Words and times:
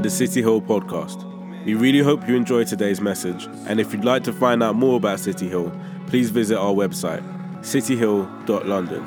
the 0.00 0.10
City 0.10 0.40
Hill 0.40 0.62
podcast. 0.62 1.26
We 1.64 1.74
really 1.74 1.98
hope 2.00 2.26
you 2.26 2.34
enjoy 2.34 2.64
today's 2.64 3.00
message, 3.00 3.46
and 3.66 3.78
if 3.78 3.92
you'd 3.92 4.04
like 4.04 4.24
to 4.24 4.32
find 4.32 4.62
out 4.62 4.74
more 4.74 4.96
about 4.96 5.20
City 5.20 5.48
Hill, 5.48 5.70
please 6.06 6.30
visit 6.30 6.58
our 6.58 6.72
website, 6.72 7.22
cityhill.london. 7.60 9.04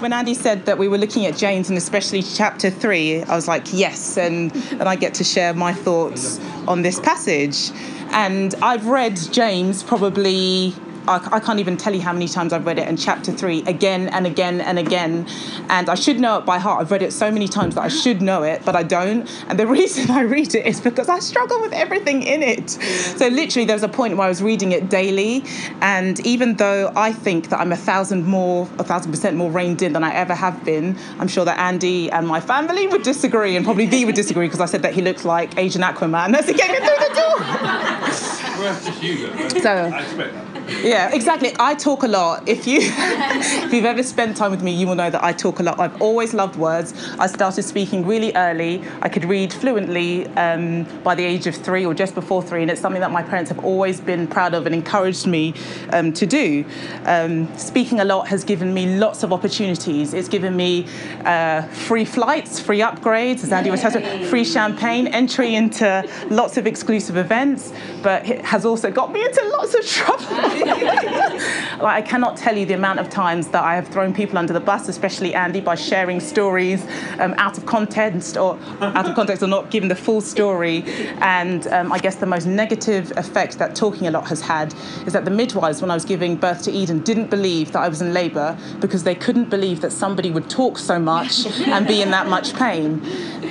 When 0.00 0.12
Andy 0.12 0.34
said 0.34 0.66
that 0.66 0.76
we 0.76 0.88
were 0.88 0.98
looking 0.98 1.24
at 1.26 1.36
James 1.36 1.68
and 1.68 1.78
especially 1.78 2.22
chapter 2.22 2.70
three, 2.70 3.22
I 3.22 3.34
was 3.34 3.48
like, 3.48 3.72
yes, 3.72 4.18
and, 4.18 4.54
and 4.72 4.82
I 4.82 4.94
get 4.94 5.14
to 5.14 5.24
share 5.24 5.54
my 5.54 5.72
thoughts 5.72 6.38
on 6.68 6.82
this 6.82 7.00
passage. 7.00 7.70
And 8.10 8.54
I've 8.62 8.86
read 8.86 9.16
James 9.32 9.82
probably 9.82 10.74
I, 11.08 11.36
I, 11.36 11.40
can't 11.40 11.60
even 11.60 11.76
tell 11.76 11.94
you 11.94 12.00
how 12.00 12.12
many 12.12 12.26
times 12.26 12.52
I've 12.52 12.66
read 12.66 12.78
it 12.78 12.88
in 12.88 12.96
chapter 12.96 13.32
three 13.32 13.62
again 13.62 14.08
and 14.08 14.26
again 14.26 14.60
and 14.60 14.78
again. 14.78 15.26
And 15.68 15.88
I 15.88 15.94
should 15.94 16.18
know 16.18 16.38
it 16.38 16.44
by 16.44 16.58
heart. 16.58 16.80
I've 16.80 16.90
read 16.90 17.02
it 17.02 17.12
so 17.12 17.30
many 17.30 17.46
times 17.46 17.76
that 17.76 17.82
I 17.82 17.88
should 17.88 18.20
know 18.20 18.42
it, 18.42 18.64
but 18.64 18.74
I 18.74 18.82
don't. 18.82 19.28
And 19.48 19.58
the 19.58 19.66
reason 19.78 20.10
I 20.10 20.22
read 20.22 20.54
it 20.54 20.66
is 20.66 20.80
because 20.80 21.08
I 21.08 21.20
struggle 21.20 21.60
with 21.60 21.72
everything 21.72 22.22
in 22.22 22.42
it. 22.42 22.70
So 22.70 23.28
literally, 23.28 23.66
there 23.66 23.76
was 23.76 23.82
a 23.82 23.88
point 23.88 24.16
where 24.16 24.26
I 24.26 24.28
was 24.28 24.42
reading 24.42 24.72
it 24.72 24.88
daily. 24.88 25.44
And 25.80 26.24
even 26.26 26.56
though 26.56 26.92
I 26.96 27.12
think 27.12 27.50
that 27.50 27.60
I'm 27.60 27.72
a 27.72 27.76
thousand 27.76 28.24
more, 28.24 28.68
a 28.78 28.84
thousand 28.84 29.12
percent 29.12 29.36
more 29.36 29.50
reined 29.50 29.82
in 29.82 29.92
than 29.92 30.02
I 30.02 30.12
ever 30.14 30.34
have 30.34 30.64
been, 30.64 30.98
I'm 31.18 31.28
sure 31.28 31.44
that 31.44 31.58
Andy 31.58 32.10
and 32.10 32.26
my 32.26 32.40
family 32.40 32.86
would 32.86 33.02
disagree, 33.02 33.56
and 33.56 33.64
probably 33.64 33.86
V 33.86 34.04
would 34.04 34.14
disagree 34.14 34.46
because 34.46 34.60
I 34.60 34.66
said 34.66 34.82
that 34.82 34.94
he 34.94 35.02
looks 35.02 35.24
like 35.24 35.56
Asian 35.56 35.82
Aquaman 35.82 36.34
as 36.38 36.46
he 36.48 36.54
came 36.54 36.74
in 36.74 36.82
through 36.82 37.08
the 37.08 37.14
door. 37.14 37.38
well, 37.38 38.60
that's 38.60 38.86
just 38.86 39.02
you, 39.02 39.28
though. 39.28 39.48
So, 39.60 39.72
I 39.72 40.02
expect 40.02 40.32
that. 40.32 40.55
Yeah, 40.68 41.14
exactly. 41.14 41.54
I 41.58 41.74
talk 41.74 42.02
a 42.02 42.08
lot. 42.08 42.48
If 42.48 42.66
you 42.66 42.78
if 42.82 43.72
you've 43.72 43.84
ever 43.84 44.02
spent 44.02 44.36
time 44.36 44.50
with 44.50 44.62
me, 44.62 44.72
you 44.72 44.86
will 44.86 44.96
know 44.96 45.10
that 45.10 45.22
I 45.22 45.32
talk 45.32 45.60
a 45.60 45.62
lot. 45.62 45.78
I've 45.78 46.00
always 46.02 46.34
loved 46.34 46.56
words. 46.56 46.92
I 47.18 47.28
started 47.28 47.62
speaking 47.62 48.04
really 48.04 48.34
early. 48.34 48.82
I 49.00 49.08
could 49.08 49.24
read 49.24 49.52
fluently 49.52 50.26
um, 50.36 50.84
by 51.04 51.14
the 51.14 51.24
age 51.24 51.46
of 51.46 51.54
three 51.54 51.86
or 51.86 51.94
just 51.94 52.14
before 52.14 52.42
three, 52.42 52.62
and 52.62 52.70
it's 52.70 52.80
something 52.80 53.00
that 53.00 53.12
my 53.12 53.22
parents 53.22 53.50
have 53.50 53.64
always 53.64 54.00
been 54.00 54.26
proud 54.26 54.54
of 54.54 54.66
and 54.66 54.74
encouraged 54.74 55.26
me 55.26 55.54
um, 55.92 56.12
to 56.14 56.26
do. 56.26 56.64
Um, 57.04 57.56
speaking 57.56 58.00
a 58.00 58.04
lot 58.04 58.26
has 58.28 58.42
given 58.42 58.74
me 58.74 58.96
lots 58.96 59.22
of 59.22 59.32
opportunities. 59.32 60.14
It's 60.14 60.28
given 60.28 60.56
me 60.56 60.86
uh, 61.24 61.62
free 61.62 62.04
flights, 62.04 62.58
free 62.58 62.80
upgrades, 62.80 63.44
as 63.44 63.52
Andy 63.52 63.70
was 63.70 63.82
saying, 63.82 64.26
free 64.26 64.44
champagne, 64.44 65.06
entry 65.08 65.54
into 65.54 66.08
lots 66.28 66.56
of 66.56 66.66
exclusive 66.66 67.16
events, 67.16 67.72
but 68.02 68.28
it 68.28 68.44
has 68.44 68.64
also 68.64 68.90
got 68.90 69.12
me 69.12 69.24
into 69.24 69.48
lots 69.48 69.74
of 69.74 69.86
trouble. 69.86 70.55
like, 71.80 71.82
I 71.82 72.02
cannot 72.02 72.36
tell 72.36 72.56
you 72.56 72.66
the 72.66 72.74
amount 72.74 73.00
of 73.00 73.10
times 73.10 73.48
that 73.48 73.62
I 73.62 73.74
have 73.74 73.88
thrown 73.88 74.14
people 74.14 74.38
under 74.38 74.52
the 74.52 74.60
bus, 74.60 74.88
especially 74.88 75.34
Andy, 75.34 75.60
by 75.60 75.74
sharing 75.74 76.20
stories 76.20 76.86
um, 77.18 77.34
out 77.38 77.58
of 77.58 77.66
context 77.66 78.36
or 78.36 78.58
out 78.80 79.06
of 79.08 79.14
context 79.14 79.42
or 79.42 79.46
not 79.46 79.70
giving 79.70 79.88
the 79.88 79.96
full 79.96 80.20
story. 80.20 80.82
And 81.20 81.66
um, 81.68 81.92
I 81.92 81.98
guess 81.98 82.16
the 82.16 82.26
most 82.26 82.46
negative 82.46 83.12
effect 83.16 83.58
that 83.58 83.74
talking 83.74 84.06
a 84.06 84.10
lot 84.10 84.26
has 84.28 84.40
had 84.40 84.74
is 85.06 85.12
that 85.12 85.24
the 85.24 85.30
midwives, 85.30 85.80
when 85.80 85.90
I 85.90 85.94
was 85.94 86.04
giving 86.04 86.36
birth 86.36 86.62
to 86.62 86.70
Eden, 86.70 87.00
didn't 87.00 87.30
believe 87.30 87.72
that 87.72 87.80
I 87.80 87.88
was 87.88 88.02
in 88.02 88.12
labour 88.12 88.56
because 88.80 89.04
they 89.04 89.14
couldn't 89.14 89.50
believe 89.50 89.80
that 89.80 89.92
somebody 89.92 90.30
would 90.30 90.48
talk 90.48 90.78
so 90.78 90.98
much 90.98 91.46
and 91.46 91.86
be 91.86 92.02
in 92.02 92.10
that 92.10 92.28
much 92.28 92.54
pain. 92.54 93.00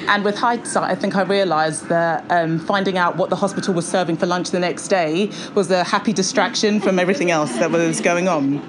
And 0.07 0.23
with 0.23 0.37
hindsight, 0.37 0.89
I 0.89 0.95
think 0.95 1.15
I 1.15 1.23
realised 1.23 1.87
that 1.89 2.25
um, 2.29 2.59
finding 2.59 2.97
out 2.97 3.17
what 3.17 3.29
the 3.29 3.35
hospital 3.35 3.73
was 3.73 3.87
serving 3.87 4.17
for 4.17 4.25
lunch 4.25 4.51
the 4.51 4.59
next 4.59 4.87
day 4.87 5.31
was 5.53 5.71
a 5.71 5.83
happy 5.83 6.13
distraction 6.13 6.79
from 6.79 6.94
everything 6.99 7.31
else 7.31 7.51
that 7.57 7.71
was 7.71 8.01
going 8.01 8.27
on. 8.27 8.61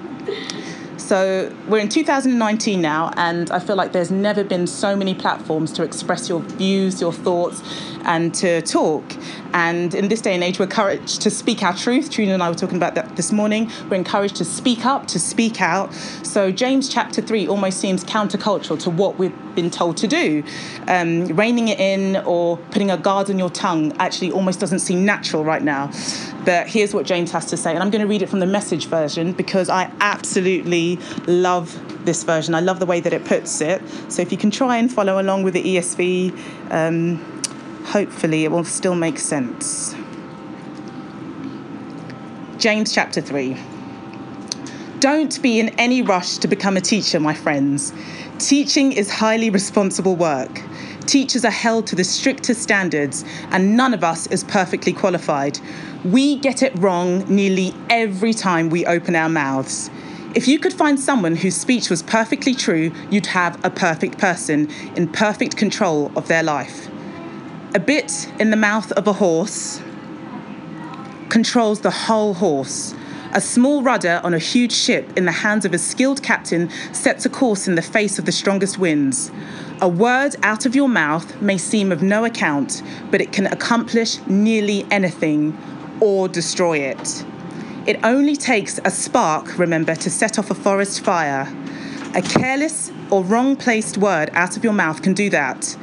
So 0.97 1.55
we're 1.69 1.79
in 1.79 1.87
2019 1.87 2.81
now, 2.81 3.13
and 3.15 3.49
I 3.49 3.59
feel 3.59 3.77
like 3.77 3.93
there's 3.93 4.11
never 4.11 4.43
been 4.43 4.67
so 4.67 4.93
many 4.93 5.15
platforms 5.15 5.71
to 5.73 5.83
express 5.83 6.27
your 6.27 6.41
views, 6.41 6.99
your 6.99 7.13
thoughts, 7.13 7.61
and 8.03 8.33
to 8.35 8.61
talk. 8.63 9.03
And 9.53 9.93
in 9.93 10.07
this 10.07 10.21
day 10.21 10.33
and 10.33 10.43
age, 10.43 10.59
we're 10.59 10.65
encouraged 10.65 11.21
to 11.21 11.29
speak 11.29 11.63
our 11.63 11.75
truth. 11.75 12.09
Trina 12.09 12.33
and 12.33 12.43
I 12.43 12.49
were 12.49 12.55
talking 12.55 12.77
about 12.77 12.95
that 12.95 13.15
this 13.15 13.31
morning. 13.31 13.71
We're 13.89 13.97
encouraged 13.97 14.35
to 14.37 14.45
speak 14.45 14.85
up, 14.85 15.07
to 15.07 15.19
speak 15.19 15.61
out. 15.61 15.93
So 15.93 16.51
James 16.51 16.89
chapter 16.89 17.21
3 17.21 17.47
almost 17.47 17.79
seems 17.79 18.03
countercultural 18.03 18.79
to 18.81 18.89
what 18.89 19.17
we've 19.17 19.33
been 19.55 19.71
told 19.71 19.97
to 19.97 20.07
do. 20.07 20.43
Um, 20.87 21.25
reining 21.27 21.67
it 21.67 21.79
in 21.79 22.17
or 22.17 22.57
putting 22.57 22.91
a 22.91 22.97
guard 22.97 23.29
on 23.29 23.39
your 23.39 23.49
tongue 23.49 23.93
actually 23.99 24.31
almost 24.31 24.59
doesn't 24.59 24.79
seem 24.79 25.05
natural 25.05 25.43
right 25.43 25.63
now. 25.63 25.91
But 26.45 26.67
here's 26.67 26.93
what 26.93 27.05
James 27.05 27.31
has 27.31 27.45
to 27.47 27.57
say, 27.57 27.73
and 27.73 27.83
I'm 27.83 27.89
going 27.89 28.01
to 28.01 28.07
read 28.07 28.21
it 28.21 28.29
from 28.29 28.39
the 28.39 28.45
message 28.45 28.85
version 28.85 29.33
because 29.33 29.69
I 29.69 29.91
absolutely 29.99 30.97
love 31.25 31.77
this 32.05 32.23
version. 32.23 32.55
I 32.55 32.61
love 32.61 32.79
the 32.79 32.85
way 32.85 33.01
that 33.01 33.13
it 33.13 33.25
puts 33.25 33.59
it. 33.59 33.81
So 34.09 34.21
if 34.21 34.31
you 34.31 34.37
can 34.37 34.49
try 34.49 34.77
and 34.77 34.91
follow 34.91 35.19
along 35.19 35.43
with 35.43 35.55
the 35.55 35.63
ESV, 35.63 36.71
um, 36.71 37.36
hopefully 37.87 38.43
it 38.43 38.51
will 38.51 38.65
still 38.65 38.95
make 38.95 39.17
sense. 39.17 39.95
James 42.57 42.93
chapter 42.93 43.21
3. 43.21 43.55
Don't 44.99 45.41
be 45.41 45.59
in 45.59 45.69
any 45.79 46.01
rush 46.01 46.37
to 46.39 46.47
become 46.47 46.75
a 46.75 46.81
teacher, 46.81 47.19
my 47.19 47.33
friends. 47.33 47.93
Teaching 48.39 48.91
is 48.91 49.09
highly 49.09 49.49
responsible 49.49 50.15
work. 50.15 50.61
Teachers 51.05 51.45
are 51.45 51.51
held 51.51 51.87
to 51.87 51.95
the 51.95 52.03
strictest 52.03 52.61
standards, 52.61 53.23
and 53.51 53.77
none 53.77 53.93
of 53.93 54.03
us 54.03 54.27
is 54.27 54.43
perfectly 54.43 54.91
qualified. 54.91 55.57
We 56.03 56.35
get 56.35 56.61
it 56.61 56.77
wrong 56.79 57.23
nearly 57.33 57.73
every 57.89 58.33
time 58.33 58.69
we 58.69 58.85
open 58.85 59.15
our 59.15 59.29
mouths. 59.29 59.89
If 60.35 60.47
you 60.47 60.59
could 60.59 60.73
find 60.73 60.99
someone 60.99 61.37
whose 61.37 61.55
speech 61.55 61.89
was 61.89 62.03
perfectly 62.03 62.53
true, 62.53 62.91
you'd 63.09 63.27
have 63.27 63.63
a 63.63 63.69
perfect 63.69 64.17
person 64.17 64.69
in 64.97 65.07
perfect 65.07 65.55
control 65.55 66.11
of 66.17 66.27
their 66.27 66.43
life. 66.43 66.89
A 67.75 67.79
bit 67.79 68.31
in 68.39 68.49
the 68.49 68.55
mouth 68.55 68.91
of 68.93 69.07
a 69.07 69.13
horse 69.13 69.81
controls 71.29 71.81
the 71.81 71.91
whole 71.91 72.33
horse. 72.33 72.95
A 73.33 73.41
small 73.41 73.83
rudder 73.83 74.21
on 74.23 74.33
a 74.33 74.39
huge 74.39 74.71
ship 74.71 75.17
in 75.17 75.25
the 75.25 75.31
hands 75.31 75.65
of 75.65 75.73
a 75.73 75.77
skilled 75.77 76.23
captain 76.23 76.69
sets 76.93 77.25
a 77.25 77.29
course 77.29 77.67
in 77.67 77.75
the 77.75 77.81
face 77.81 78.17
of 78.17 78.25
the 78.25 78.31
strongest 78.31 78.79
winds. 78.79 79.31
A 79.81 79.87
word 79.87 80.37
out 80.43 80.65
of 80.65 80.75
your 80.75 80.87
mouth 80.87 81.41
may 81.41 81.57
seem 81.57 81.91
of 81.91 82.01
no 82.01 82.23
account, 82.23 82.81
but 83.11 83.19
it 83.19 83.33
can 83.33 83.47
accomplish 83.47 84.25
nearly 84.27 84.87
anything 84.89 85.55
or 85.99 86.29
destroy 86.29 86.77
it. 86.79 87.25
It 87.85 87.99
only 88.03 88.37
takes 88.37 88.79
a 88.85 88.91
spark, 88.91 89.59
remember, 89.59 89.93
to 89.93 90.09
set 90.09 90.39
off 90.39 90.49
a 90.49 90.55
forest 90.55 91.01
fire. 91.01 91.53
A 92.15 92.21
careless 92.21 92.91
or 93.11 93.23
wrong 93.23 93.57
placed 93.57 93.97
word 93.97 94.29
out 94.33 94.55
of 94.55 94.63
your 94.63 94.73
mouth 94.73 95.01
can 95.01 95.13
do 95.13 95.29
that. 95.31 95.77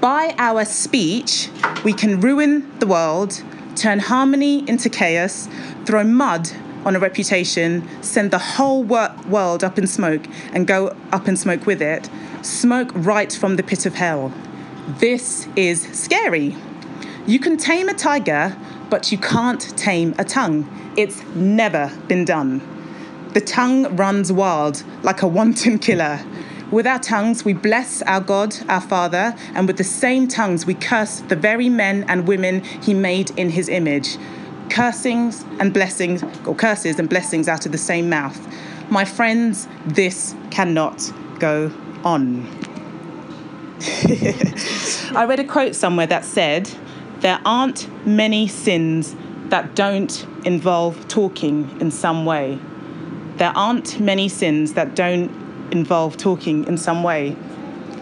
By 0.00 0.34
our 0.38 0.64
speech, 0.64 1.50
we 1.84 1.92
can 1.92 2.22
ruin 2.22 2.78
the 2.78 2.86
world, 2.86 3.42
turn 3.76 3.98
harmony 3.98 4.66
into 4.66 4.88
chaos, 4.88 5.46
throw 5.84 6.04
mud 6.04 6.50
on 6.86 6.96
a 6.96 6.98
reputation, 6.98 7.86
send 8.02 8.30
the 8.30 8.38
whole 8.38 8.82
wor- 8.82 9.14
world 9.28 9.62
up 9.62 9.76
in 9.76 9.86
smoke 9.86 10.22
and 10.54 10.66
go 10.66 10.96
up 11.12 11.28
in 11.28 11.36
smoke 11.36 11.66
with 11.66 11.82
it, 11.82 12.08
smoke 12.40 12.90
right 12.94 13.30
from 13.30 13.56
the 13.56 13.62
pit 13.62 13.84
of 13.84 13.92
hell. 13.92 14.32
This 14.88 15.46
is 15.54 15.82
scary. 15.92 16.56
You 17.26 17.38
can 17.38 17.58
tame 17.58 17.90
a 17.90 17.94
tiger, 17.94 18.56
but 18.88 19.12
you 19.12 19.18
can't 19.18 19.76
tame 19.76 20.14
a 20.16 20.24
tongue. 20.24 20.66
It's 20.96 21.22
never 21.34 21.92
been 22.08 22.24
done. 22.24 22.62
The 23.34 23.42
tongue 23.42 23.94
runs 23.96 24.32
wild 24.32 24.82
like 25.02 25.20
a 25.20 25.28
wanton 25.28 25.78
killer. 25.78 26.24
With 26.70 26.86
our 26.86 27.00
tongues, 27.00 27.44
we 27.44 27.52
bless 27.52 28.00
our 28.02 28.20
God, 28.20 28.54
our 28.68 28.80
Father, 28.80 29.34
and 29.54 29.66
with 29.66 29.76
the 29.76 29.82
same 29.82 30.28
tongues, 30.28 30.66
we 30.66 30.74
curse 30.74 31.18
the 31.18 31.34
very 31.34 31.68
men 31.68 32.04
and 32.06 32.28
women 32.28 32.62
He 32.62 32.94
made 32.94 33.32
in 33.36 33.50
His 33.50 33.68
image. 33.68 34.16
Cursings 34.68 35.44
and 35.58 35.74
blessings, 35.74 36.22
or 36.46 36.54
curses 36.54 37.00
and 37.00 37.08
blessings 37.08 37.48
out 37.48 37.66
of 37.66 37.72
the 37.72 37.78
same 37.78 38.08
mouth. 38.08 38.38
My 38.88 39.04
friends, 39.04 39.66
this 39.84 40.36
cannot 40.52 41.12
go 41.40 41.72
on. 42.04 42.46
I 45.12 45.26
read 45.28 45.40
a 45.40 45.44
quote 45.44 45.74
somewhere 45.74 46.06
that 46.06 46.24
said, 46.24 46.70
there 47.18 47.40
aren't 47.44 47.88
many 48.06 48.46
sins 48.46 49.16
that 49.46 49.74
don't 49.74 50.24
involve 50.44 51.08
talking 51.08 51.80
in 51.80 51.90
some 51.90 52.24
way. 52.24 52.60
There 53.38 53.52
aren't 53.56 53.98
many 53.98 54.28
sins 54.28 54.74
that 54.74 54.94
don't 54.94 55.49
involve 55.72 56.16
talking 56.16 56.66
in 56.66 56.76
some 56.76 57.02
way. 57.02 57.36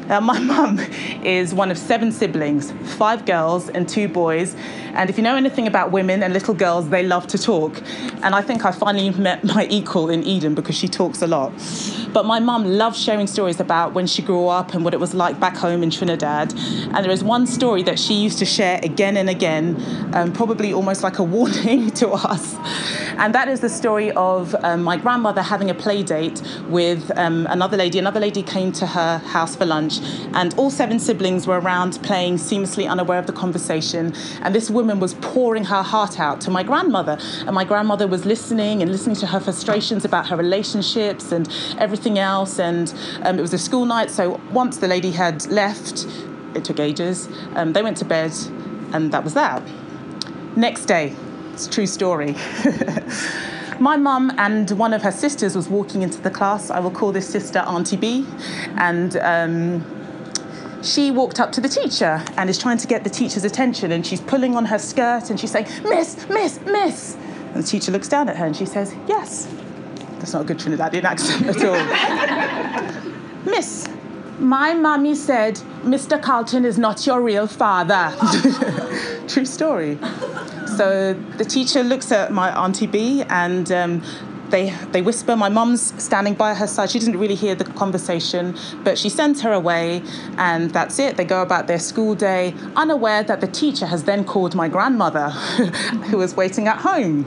Uh, 0.08 0.20
my 0.20 0.38
mum 0.52 0.78
is 1.22 1.52
one 1.52 1.70
of 1.70 1.76
seven 1.76 2.10
siblings, 2.10 2.72
five 2.96 3.26
girls 3.26 3.68
and 3.68 3.88
two 3.88 4.08
boys. 4.08 4.54
And 4.94 5.10
if 5.10 5.18
you 5.18 5.22
know 5.22 5.36
anything 5.36 5.66
about 5.66 5.92
women 5.92 6.22
and 6.22 6.32
little 6.32 6.54
girls, 6.54 6.88
they 6.88 7.02
love 7.02 7.26
to 7.28 7.38
talk. 7.38 7.82
And 8.22 8.34
I 8.34 8.40
think 8.40 8.64
I 8.64 8.72
finally 8.72 9.10
met 9.10 9.44
my 9.44 9.66
equal 9.70 10.08
in 10.08 10.24
Eden 10.24 10.54
because 10.54 10.76
she 10.76 10.88
talks 10.88 11.20
a 11.22 11.26
lot. 11.26 11.52
But 12.12 12.24
my 12.24 12.40
mum 12.40 12.64
loved 12.64 12.96
sharing 12.96 13.26
stories 13.26 13.60
about 13.60 13.92
when 13.92 14.06
she 14.06 14.22
grew 14.22 14.48
up 14.48 14.74
and 14.74 14.84
what 14.84 14.94
it 14.94 15.00
was 15.00 15.14
like 15.14 15.38
back 15.38 15.56
home 15.56 15.82
in 15.82 15.90
Trinidad. 15.90 16.54
And 16.54 17.04
there 17.04 17.10
is 17.10 17.22
one 17.22 17.46
story 17.46 17.82
that 17.82 17.98
she 17.98 18.14
used 18.14 18.38
to 18.38 18.46
share 18.46 18.80
again 18.82 19.16
and 19.16 19.28
again, 19.28 19.76
um, 20.14 20.32
probably 20.32 20.72
almost 20.72 21.02
like 21.02 21.18
a 21.18 21.22
warning 21.38 21.90
to 21.92 22.10
us. 22.10 22.56
And 23.18 23.34
that 23.34 23.48
is 23.48 23.60
the 23.60 23.68
story 23.68 24.10
of 24.12 24.54
um, 24.62 24.82
my 24.82 24.96
grandmother 24.96 25.42
having 25.42 25.70
a 25.70 25.74
play 25.74 26.02
date 26.02 26.40
with 26.68 27.10
um, 27.18 27.46
another 27.50 27.76
lady. 27.76 27.98
Another 27.98 28.20
lady 28.20 28.42
came 28.42 28.72
to 28.72 28.86
her 28.86 29.18
house 29.18 29.56
for 29.56 29.66
lunch, 29.66 29.98
and 30.34 30.54
all 30.54 30.70
seven 30.70 30.98
siblings 30.98 31.46
were 31.46 31.60
around 31.60 32.00
playing 32.02 32.36
seamlessly 32.36 32.88
unaware 32.88 33.18
of 33.18 33.26
the 33.26 33.32
conversation. 33.32 34.14
And 34.42 34.54
this 34.54 34.70
woman 34.70 35.00
was 35.00 35.14
pouring 35.14 35.64
her 35.64 35.82
heart 35.82 36.18
out 36.18 36.40
to 36.42 36.50
my 36.50 36.62
grandmother. 36.62 37.18
And 37.40 37.54
my 37.54 37.64
grandmother 37.64 38.06
was 38.06 38.24
listening 38.24 38.82
and 38.82 38.90
listening 38.90 39.16
to 39.16 39.26
her 39.26 39.40
frustrations 39.40 40.04
about 40.04 40.28
her 40.28 40.36
relationships 40.36 41.32
and 41.32 41.48
everything 41.78 41.97
else. 42.18 42.58
And 42.58 42.92
um, 43.22 43.38
it 43.38 43.42
was 43.42 43.54
a 43.54 43.58
school 43.58 43.84
night, 43.84 44.10
so 44.10 44.40
once 44.52 44.76
the 44.76 44.88
lady 44.88 45.10
had 45.10 45.46
left, 45.46 46.06
it 46.54 46.64
took 46.64 46.78
ages, 46.78 47.28
um, 47.54 47.72
they 47.72 47.82
went 47.82 47.96
to 47.98 48.04
bed, 48.04 48.32
and 48.92 49.12
that 49.12 49.24
was 49.24 49.34
that. 49.34 49.62
Next 50.56 50.86
day, 50.86 51.14
it's 51.52 51.66
true 51.66 51.86
story. 51.86 52.36
My 53.80 53.96
mum 53.96 54.32
and 54.38 54.68
one 54.72 54.92
of 54.92 55.02
her 55.02 55.12
sisters 55.12 55.54
was 55.54 55.68
walking 55.68 56.02
into 56.02 56.20
the 56.20 56.30
class. 56.30 56.68
I 56.68 56.80
will 56.80 56.90
call 56.90 57.12
this 57.12 57.28
sister 57.28 57.60
Auntie 57.60 57.96
B. 57.96 58.26
And 58.76 59.16
um, 59.18 59.84
she 60.82 61.12
walked 61.12 61.38
up 61.38 61.52
to 61.52 61.60
the 61.60 61.68
teacher 61.68 62.24
and 62.36 62.50
is 62.50 62.58
trying 62.58 62.78
to 62.78 62.86
get 62.88 63.04
the 63.04 63.10
teacher's 63.10 63.44
attention. 63.44 63.92
And 63.92 64.04
she's 64.04 64.20
pulling 64.20 64.56
on 64.56 64.64
her 64.64 64.78
skirt 64.78 65.30
and 65.30 65.38
she's 65.38 65.52
saying, 65.52 65.66
Miss, 65.84 66.28
Miss, 66.28 66.60
Miss. 66.62 67.14
And 67.14 67.62
the 67.62 67.66
teacher 67.66 67.92
looks 67.92 68.08
down 68.08 68.28
at 68.28 68.36
her 68.36 68.46
and 68.46 68.56
she 68.56 68.66
says, 68.66 68.94
Yes. 69.06 69.46
That's 70.28 70.34
not 70.34 70.42
a 70.42 70.44
good 70.44 70.58
Trinidadian 70.58 71.04
accent 71.04 71.46
at 71.46 71.64
all. 71.64 73.44
Miss, 73.50 73.88
my 74.38 74.74
mummy 74.74 75.14
said 75.14 75.54
Mr. 75.84 76.20
Carlton 76.20 76.66
is 76.66 76.76
not 76.76 77.06
your 77.06 77.22
real 77.22 77.46
father. 77.46 78.14
True 79.26 79.46
story. 79.46 79.98
So 80.76 81.14
the 81.14 81.46
teacher 81.46 81.82
looks 81.82 82.12
at 82.12 82.30
my 82.30 82.54
auntie 82.62 82.86
B 82.86 83.22
and 83.30 83.72
um, 83.72 84.02
they, 84.50 84.68
they 84.92 85.00
whisper. 85.00 85.34
My 85.34 85.48
mum's 85.48 85.94
standing 86.02 86.34
by 86.34 86.52
her 86.52 86.66
side. 86.66 86.90
She 86.90 86.98
didn't 86.98 87.18
really 87.18 87.34
hear 87.34 87.54
the 87.54 87.64
conversation, 87.64 88.54
but 88.84 88.98
she 88.98 89.08
sends 89.08 89.40
her 89.40 89.52
away, 89.52 90.02
and 90.36 90.70
that's 90.72 90.98
it. 90.98 91.16
They 91.16 91.24
go 91.24 91.40
about 91.40 91.68
their 91.68 91.78
school 91.78 92.14
day, 92.14 92.54
unaware 92.76 93.22
that 93.22 93.40
the 93.40 93.46
teacher 93.46 93.86
has 93.86 94.04
then 94.04 94.24
called 94.24 94.54
my 94.54 94.68
grandmother, 94.68 95.30
who 96.10 96.18
was 96.18 96.34
waiting 96.34 96.68
at 96.68 96.78
home. 96.78 97.24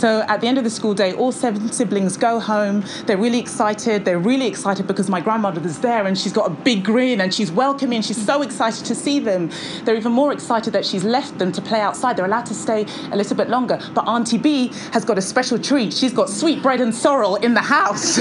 So 0.00 0.22
at 0.28 0.40
the 0.40 0.46
end 0.46 0.56
of 0.56 0.64
the 0.64 0.70
school 0.70 0.94
day, 0.94 1.12
all 1.12 1.30
seven 1.30 1.70
siblings 1.70 2.16
go 2.16 2.40
home. 2.40 2.82
They're 3.04 3.18
really 3.18 3.38
excited. 3.38 4.06
They're 4.06 4.18
really 4.18 4.46
excited 4.46 4.86
because 4.86 5.10
my 5.10 5.20
grandmother 5.20 5.60
is 5.62 5.78
there 5.78 6.06
and 6.06 6.16
she's 6.16 6.32
got 6.32 6.46
a 6.46 6.54
big 6.54 6.82
grin 6.82 7.20
and 7.20 7.34
she's 7.34 7.52
welcoming. 7.52 8.00
She's 8.00 8.24
so 8.24 8.40
excited 8.40 8.86
to 8.86 8.94
see 8.94 9.18
them. 9.18 9.50
They're 9.84 9.96
even 9.96 10.12
more 10.12 10.32
excited 10.32 10.72
that 10.72 10.86
she's 10.86 11.04
left 11.04 11.36
them 11.36 11.52
to 11.52 11.60
play 11.60 11.80
outside. 11.80 12.16
They're 12.16 12.24
allowed 12.24 12.46
to 12.46 12.54
stay 12.54 12.86
a 13.12 13.16
little 13.16 13.36
bit 13.36 13.50
longer. 13.50 13.78
But 13.92 14.08
Auntie 14.08 14.38
B 14.38 14.68
has 14.94 15.04
got 15.04 15.18
a 15.18 15.22
special 15.22 15.58
treat. 15.58 15.92
She's 15.92 16.14
got 16.14 16.30
sweet 16.30 16.62
bread 16.62 16.80
and 16.80 16.94
sorrel 16.94 17.36
in 17.36 17.52
the 17.52 17.60
house. 17.60 18.18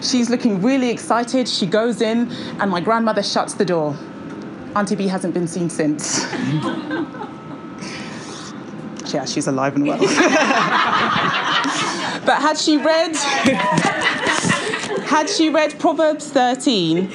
she's 0.08 0.30
looking 0.30 0.62
really 0.62 0.90
excited. 0.90 1.48
She 1.48 1.66
goes 1.66 2.02
in 2.02 2.30
and 2.60 2.70
my 2.70 2.80
grandmother 2.80 3.24
shuts 3.24 3.54
the 3.54 3.64
door. 3.64 3.96
Auntie 4.76 4.94
B 4.94 5.08
hasn't 5.08 5.34
been 5.34 5.48
seen 5.48 5.70
since. 5.70 6.24
yeah, 9.12 9.24
she's 9.24 9.46
alive 9.46 9.74
and 9.76 9.86
well. 9.86 9.98
but 12.26 12.40
had 12.40 12.58
she 12.58 12.76
read 12.76 13.16
had 15.06 15.30
she 15.30 15.48
read 15.48 15.78
Proverbs 15.78 16.30
13, 16.30 17.08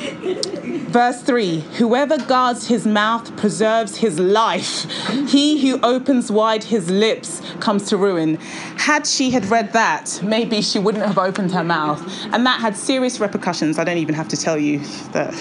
verse 0.87 1.21
3 1.23 1.59
Whoever 1.77 2.17
guards 2.17 2.67
his 2.67 2.87
mouth 2.87 3.35
preserves 3.37 3.97
his 3.97 4.17
life. 4.17 4.89
He 5.29 5.59
who 5.59 5.79
opens 5.81 6.31
wide 6.31 6.63
his 6.63 6.89
lips 6.89 7.41
comes 7.59 7.89
to 7.89 7.97
ruin. 7.97 8.35
Had 8.77 9.05
she 9.05 9.29
had 9.29 9.45
read 9.45 9.73
that, 9.73 10.21
maybe 10.23 10.61
she 10.61 10.79
wouldn't 10.79 11.05
have 11.05 11.17
opened 11.17 11.51
her 11.51 11.63
mouth. 11.63 12.01
And 12.31 12.45
that 12.45 12.61
had 12.61 12.77
serious 12.77 13.19
repercussions. 13.19 13.77
I 13.77 13.83
don't 13.83 13.97
even 13.97 14.15
have 14.15 14.29
to 14.29 14.37
tell 14.37 14.57
you 14.57 14.79
that 15.11 15.33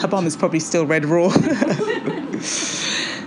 her 0.00 0.08
bum 0.08 0.26
is 0.26 0.36
probably 0.36 0.60
still 0.60 0.84
red 0.84 1.06
raw. 1.06 1.28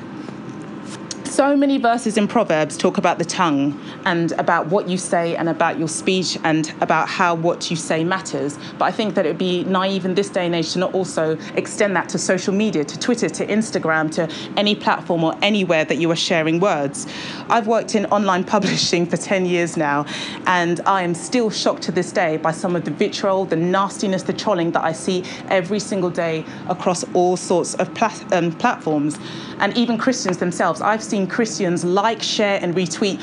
so 1.31 1.55
many 1.55 1.77
verses 1.77 2.17
in 2.17 2.27
Proverbs 2.27 2.75
talk 2.75 2.97
about 2.97 3.17
the 3.17 3.23
tongue 3.23 3.79
and 4.03 4.33
about 4.33 4.67
what 4.67 4.89
you 4.89 4.97
say 4.97 5.33
and 5.37 5.47
about 5.47 5.79
your 5.79 5.87
speech 5.87 6.37
and 6.43 6.73
about 6.81 7.07
how 7.07 7.33
what 7.33 7.69
you 7.69 7.77
say 7.77 8.03
matters. 8.03 8.59
But 8.77 8.85
I 8.85 8.91
think 8.91 9.15
that 9.15 9.25
it 9.25 9.29
would 9.29 9.37
be 9.37 9.63
naive 9.63 10.03
in 10.03 10.13
this 10.13 10.27
day 10.27 10.45
and 10.45 10.53
age 10.53 10.73
to 10.73 10.79
not 10.79 10.93
also 10.93 11.37
extend 11.55 11.95
that 11.95 12.09
to 12.09 12.17
social 12.17 12.53
media, 12.53 12.83
to 12.83 12.99
Twitter, 12.99 13.29
to 13.29 13.47
Instagram, 13.47 14.11
to 14.15 14.29
any 14.57 14.75
platform 14.75 15.23
or 15.23 15.33
anywhere 15.41 15.85
that 15.85 15.99
you 15.99 16.11
are 16.11 16.17
sharing 16.17 16.59
words. 16.59 17.07
I've 17.49 17.65
worked 17.65 17.95
in 17.95 18.07
online 18.07 18.43
publishing 18.55 19.05
for 19.05 19.15
10 19.15 19.45
years 19.45 19.77
now, 19.77 20.05
and 20.47 20.81
I 20.81 21.01
am 21.03 21.13
still 21.13 21.49
shocked 21.49 21.83
to 21.83 21.93
this 21.93 22.11
day 22.11 22.37
by 22.37 22.51
some 22.51 22.75
of 22.75 22.83
the 22.83 22.91
vitriol, 22.91 23.45
the 23.45 23.55
nastiness, 23.55 24.23
the 24.23 24.33
trolling 24.33 24.71
that 24.71 24.83
I 24.83 24.91
see 24.91 25.23
every 25.47 25.79
single 25.79 26.09
day 26.09 26.43
across 26.67 27.05
all 27.13 27.37
sorts 27.37 27.75
of 27.75 27.93
plat- 27.93 28.33
um, 28.33 28.51
platforms. 28.51 29.17
And 29.59 29.77
even 29.77 29.97
Christians 29.97 30.39
themselves. 30.39 30.81
I've 30.81 31.03
seen 31.03 31.20
Christians 31.27 31.83
like, 31.83 32.21
share, 32.21 32.59
and 32.61 32.75
retweet 32.75 33.21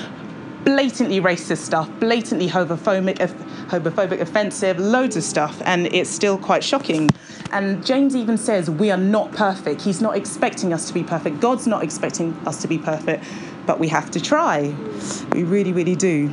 blatantly 0.68 1.18
racist 1.18 1.58
stuff, 1.58 1.88
blatantly 1.98 2.46
homophobic, 2.46 3.16
homophobic, 3.68 4.20
offensive, 4.20 4.78
loads 4.78 5.16
of 5.16 5.22
stuff, 5.22 5.62
and 5.64 5.86
it's 5.94 6.10
still 6.10 6.36
quite 6.36 6.62
shocking. 6.62 7.08
And 7.52 7.84
James 7.86 8.14
even 8.14 8.36
says 8.36 8.68
we 8.68 8.90
are 8.90 8.98
not 8.98 9.32
perfect. 9.32 9.80
He's 9.80 10.02
not 10.02 10.14
expecting 10.14 10.74
us 10.74 10.86
to 10.88 10.92
be 10.92 11.02
perfect. 11.02 11.40
God's 11.40 11.66
not 11.66 11.82
expecting 11.82 12.34
us 12.46 12.60
to 12.60 12.68
be 12.68 12.76
perfect, 12.76 13.24
but 13.64 13.78
we 13.78 13.88
have 13.88 14.10
to 14.10 14.20
try. 14.20 14.74
We 15.32 15.44
really, 15.44 15.72
really 15.72 15.96
do. 15.96 16.30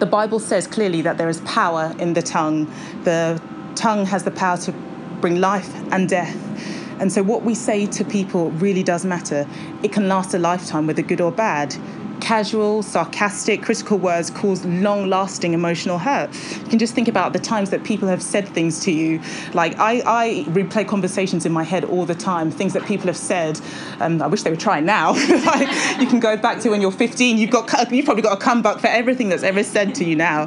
The 0.00 0.06
Bible 0.06 0.38
says 0.38 0.66
clearly 0.66 1.00
that 1.02 1.16
there 1.16 1.30
is 1.30 1.40
power 1.42 1.94
in 1.98 2.12
the 2.12 2.22
tongue. 2.22 2.70
The 3.04 3.40
tongue 3.74 4.04
has 4.04 4.24
the 4.24 4.32
power 4.32 4.58
to 4.58 4.72
bring 5.22 5.40
life 5.40 5.74
and 5.92 6.08
death. 6.08 6.36
And 7.00 7.12
so, 7.12 7.22
what 7.22 7.42
we 7.42 7.54
say 7.54 7.86
to 7.86 8.04
people 8.04 8.50
really 8.52 8.82
does 8.82 9.04
matter. 9.04 9.46
It 9.82 9.92
can 9.92 10.08
last 10.08 10.34
a 10.34 10.38
lifetime, 10.38 10.86
whether 10.86 11.02
good 11.02 11.20
or 11.20 11.32
bad. 11.32 11.74
Casual, 12.24 12.82
sarcastic, 12.82 13.62
critical 13.62 13.98
words 13.98 14.30
cause 14.30 14.64
long 14.64 15.10
lasting 15.10 15.52
emotional 15.52 15.98
hurt. 15.98 16.32
You 16.54 16.68
can 16.70 16.78
just 16.78 16.94
think 16.94 17.06
about 17.06 17.34
the 17.34 17.38
times 17.38 17.68
that 17.68 17.84
people 17.84 18.08
have 18.08 18.22
said 18.22 18.48
things 18.48 18.80
to 18.84 18.92
you. 18.92 19.20
Like, 19.52 19.78
I, 19.78 20.02
I 20.06 20.44
replay 20.48 20.88
conversations 20.88 21.44
in 21.44 21.52
my 21.52 21.64
head 21.64 21.84
all 21.84 22.06
the 22.06 22.14
time, 22.14 22.50
things 22.50 22.72
that 22.72 22.86
people 22.86 23.08
have 23.08 23.16
said. 23.18 23.60
Um, 24.00 24.22
I 24.22 24.26
wish 24.26 24.42
they 24.42 24.48
would 24.48 24.58
try 24.58 24.80
now. 24.80 25.12
like, 25.44 25.68
you 26.00 26.06
can 26.06 26.18
go 26.18 26.34
back 26.34 26.60
to 26.60 26.70
when 26.70 26.80
you're 26.80 26.90
15, 26.90 27.36
you've, 27.36 27.50
got, 27.50 27.92
you've 27.92 28.06
probably 28.06 28.22
got 28.22 28.38
a 28.38 28.40
comeback 28.40 28.78
for 28.78 28.86
everything 28.86 29.28
that's 29.28 29.42
ever 29.42 29.62
said 29.62 29.94
to 29.96 30.04
you 30.06 30.16
now. 30.16 30.46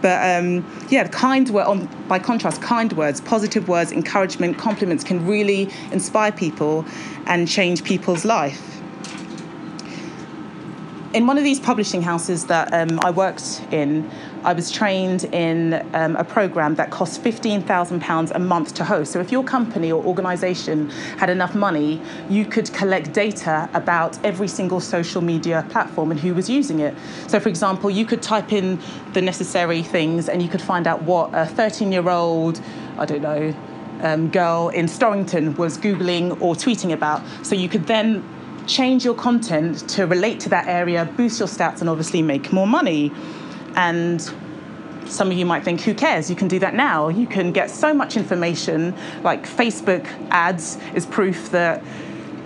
But 0.00 0.40
um, 0.40 0.66
yeah, 0.88 1.06
kind 1.08 1.46
word, 1.50 1.66
on, 1.66 1.90
by 2.08 2.20
contrast, 2.20 2.62
kind 2.62 2.90
words, 2.94 3.20
positive 3.20 3.68
words, 3.68 3.92
encouragement, 3.92 4.56
compliments 4.56 5.04
can 5.04 5.26
really 5.26 5.68
inspire 5.92 6.32
people 6.32 6.86
and 7.26 7.46
change 7.46 7.84
people's 7.84 8.24
life 8.24 8.77
in 11.14 11.26
one 11.26 11.38
of 11.38 11.44
these 11.44 11.58
publishing 11.58 12.02
houses 12.02 12.46
that 12.46 12.72
um, 12.74 13.00
I 13.02 13.10
worked 13.10 13.62
in, 13.70 14.08
I 14.44 14.52
was 14.52 14.70
trained 14.70 15.24
in 15.24 15.74
um, 15.94 16.16
a 16.16 16.24
program 16.24 16.74
that 16.74 16.90
cost 16.90 17.22
£15,000 17.22 18.30
a 18.34 18.38
month 18.38 18.74
to 18.74 18.84
host. 18.84 19.12
So, 19.12 19.20
if 19.20 19.32
your 19.32 19.42
company 19.42 19.90
or 19.90 20.04
organization 20.04 20.90
had 21.16 21.30
enough 21.30 21.54
money, 21.54 22.02
you 22.28 22.44
could 22.44 22.72
collect 22.74 23.12
data 23.14 23.70
about 23.72 24.22
every 24.24 24.48
single 24.48 24.80
social 24.80 25.22
media 25.22 25.66
platform 25.70 26.10
and 26.10 26.20
who 26.20 26.34
was 26.34 26.50
using 26.50 26.80
it. 26.80 26.94
So, 27.26 27.40
for 27.40 27.48
example, 27.48 27.90
you 27.90 28.04
could 28.04 28.22
type 28.22 28.52
in 28.52 28.78
the 29.14 29.22
necessary 29.22 29.82
things 29.82 30.28
and 30.28 30.42
you 30.42 30.48
could 30.48 30.62
find 30.62 30.86
out 30.86 31.02
what 31.02 31.30
a 31.32 31.46
13 31.46 31.90
year 31.90 32.08
old, 32.08 32.60
I 32.98 33.06
don't 33.06 33.22
know, 33.22 33.54
um, 34.02 34.28
girl 34.28 34.68
in 34.68 34.86
Storrington 34.86 35.56
was 35.56 35.78
Googling 35.78 36.40
or 36.40 36.54
tweeting 36.54 36.92
about. 36.92 37.22
So, 37.42 37.54
you 37.54 37.70
could 37.70 37.86
then 37.86 38.22
change 38.68 39.04
your 39.04 39.14
content 39.14 39.88
to 39.90 40.06
relate 40.06 40.40
to 40.40 40.48
that 40.50 40.68
area, 40.68 41.04
boost 41.16 41.38
your 41.40 41.48
stats, 41.48 41.80
and 41.80 41.88
obviously 41.88 42.22
make 42.22 42.52
more 42.52 42.66
money. 42.66 43.10
And 43.74 44.20
some 45.06 45.30
of 45.30 45.36
you 45.38 45.46
might 45.46 45.64
think, 45.64 45.80
who 45.80 45.94
cares? 45.94 46.28
You 46.28 46.36
can 46.36 46.48
do 46.48 46.58
that 46.58 46.74
now. 46.74 47.08
You 47.08 47.26
can 47.26 47.50
get 47.50 47.70
so 47.70 47.94
much 47.94 48.16
information, 48.16 48.94
like 49.22 49.46
Facebook 49.46 50.06
ads 50.30 50.78
is 50.94 51.06
proof 51.06 51.50
that 51.50 51.82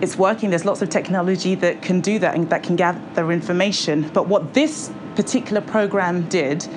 it's 0.01 0.17
working. 0.17 0.49
There's 0.49 0.65
lots 0.65 0.81
of 0.81 0.89
technology 0.89 1.55
that 1.55 1.81
can 1.81 2.01
do 2.01 2.19
that 2.19 2.35
and 2.35 2.49
that 2.49 2.63
can 2.63 2.75
gather 2.75 3.31
information. 3.31 4.09
But 4.13 4.27
what 4.27 4.53
this 4.53 4.91
particular 5.15 5.61
program 5.61 6.27
did 6.29 6.67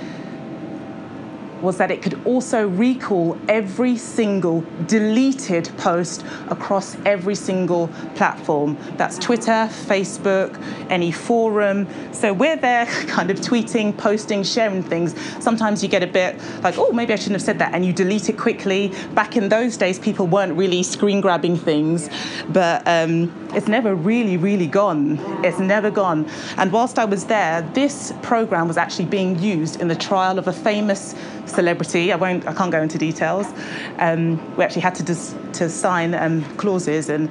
was 1.62 1.78
that 1.78 1.90
it 1.90 2.02
could 2.02 2.20
also 2.26 2.68
recall 2.68 3.38
every 3.48 3.96
single 3.96 4.60
deleted 4.86 5.70
post 5.76 6.24
across 6.48 6.96
every 7.04 7.34
single 7.34 7.88
platform. 8.14 8.76
That's 8.96 9.18
Twitter, 9.18 9.68
Facebook, 9.86 10.60
any 10.90 11.10
forum. 11.10 11.88
So 12.12 12.32
we're 12.32 12.56
there 12.56 12.86
kind 13.06 13.30
of 13.30 13.38
tweeting, 13.38 13.96
posting, 13.96 14.42
sharing 14.42 14.82
things. 14.82 15.14
Sometimes 15.42 15.82
you 15.82 15.88
get 15.88 16.02
a 16.02 16.06
bit 16.06 16.40
like, 16.62 16.78
oh, 16.78 16.92
maybe 16.92 17.12
I 17.12 17.16
shouldn't 17.16 17.36
have 17.36 17.42
said 17.42 17.58
that, 17.58 17.74
and 17.74 17.84
you 17.84 17.92
delete 17.92 18.28
it 18.28 18.38
quickly. 18.38 18.92
Back 19.14 19.36
in 19.36 19.48
those 19.48 19.76
days, 19.76 19.98
people 19.98 20.26
weren't 20.26 20.56
really 20.56 20.82
screen 20.82 21.20
grabbing 21.20 21.56
things, 21.56 22.08
but 22.48 22.86
um, 22.86 23.32
it's 23.54 23.68
never 23.68 23.94
really, 23.94 24.36
really 24.36 24.66
gone. 24.66 25.18
It's 25.44 25.58
never 25.58 25.90
gone. 25.90 26.28
And 26.56 26.72
whilst 26.72 26.98
I 26.98 27.04
was 27.04 27.24
there, 27.26 27.62
this 27.72 28.12
program 28.22 28.68
was 28.68 28.76
actually 28.76 29.06
being 29.06 29.38
used 29.38 29.80
in 29.80 29.88
the 29.88 29.94
trial 29.94 30.38
of 30.38 30.48
a 30.48 30.52
famous 30.52 31.14
celebrity. 31.46 32.12
I 32.12 32.16
won't. 32.16 32.46
I 32.46 32.52
can't 32.52 32.72
go 32.72 32.80
into 32.80 32.98
details. 32.98 33.46
Um, 33.98 34.56
we 34.56 34.64
actually 34.64 34.82
had 34.82 34.94
to 34.96 35.02
dis- 35.02 35.34
to 35.54 35.68
sign 35.68 36.14
um, 36.14 36.44
clauses 36.56 37.08
and. 37.08 37.30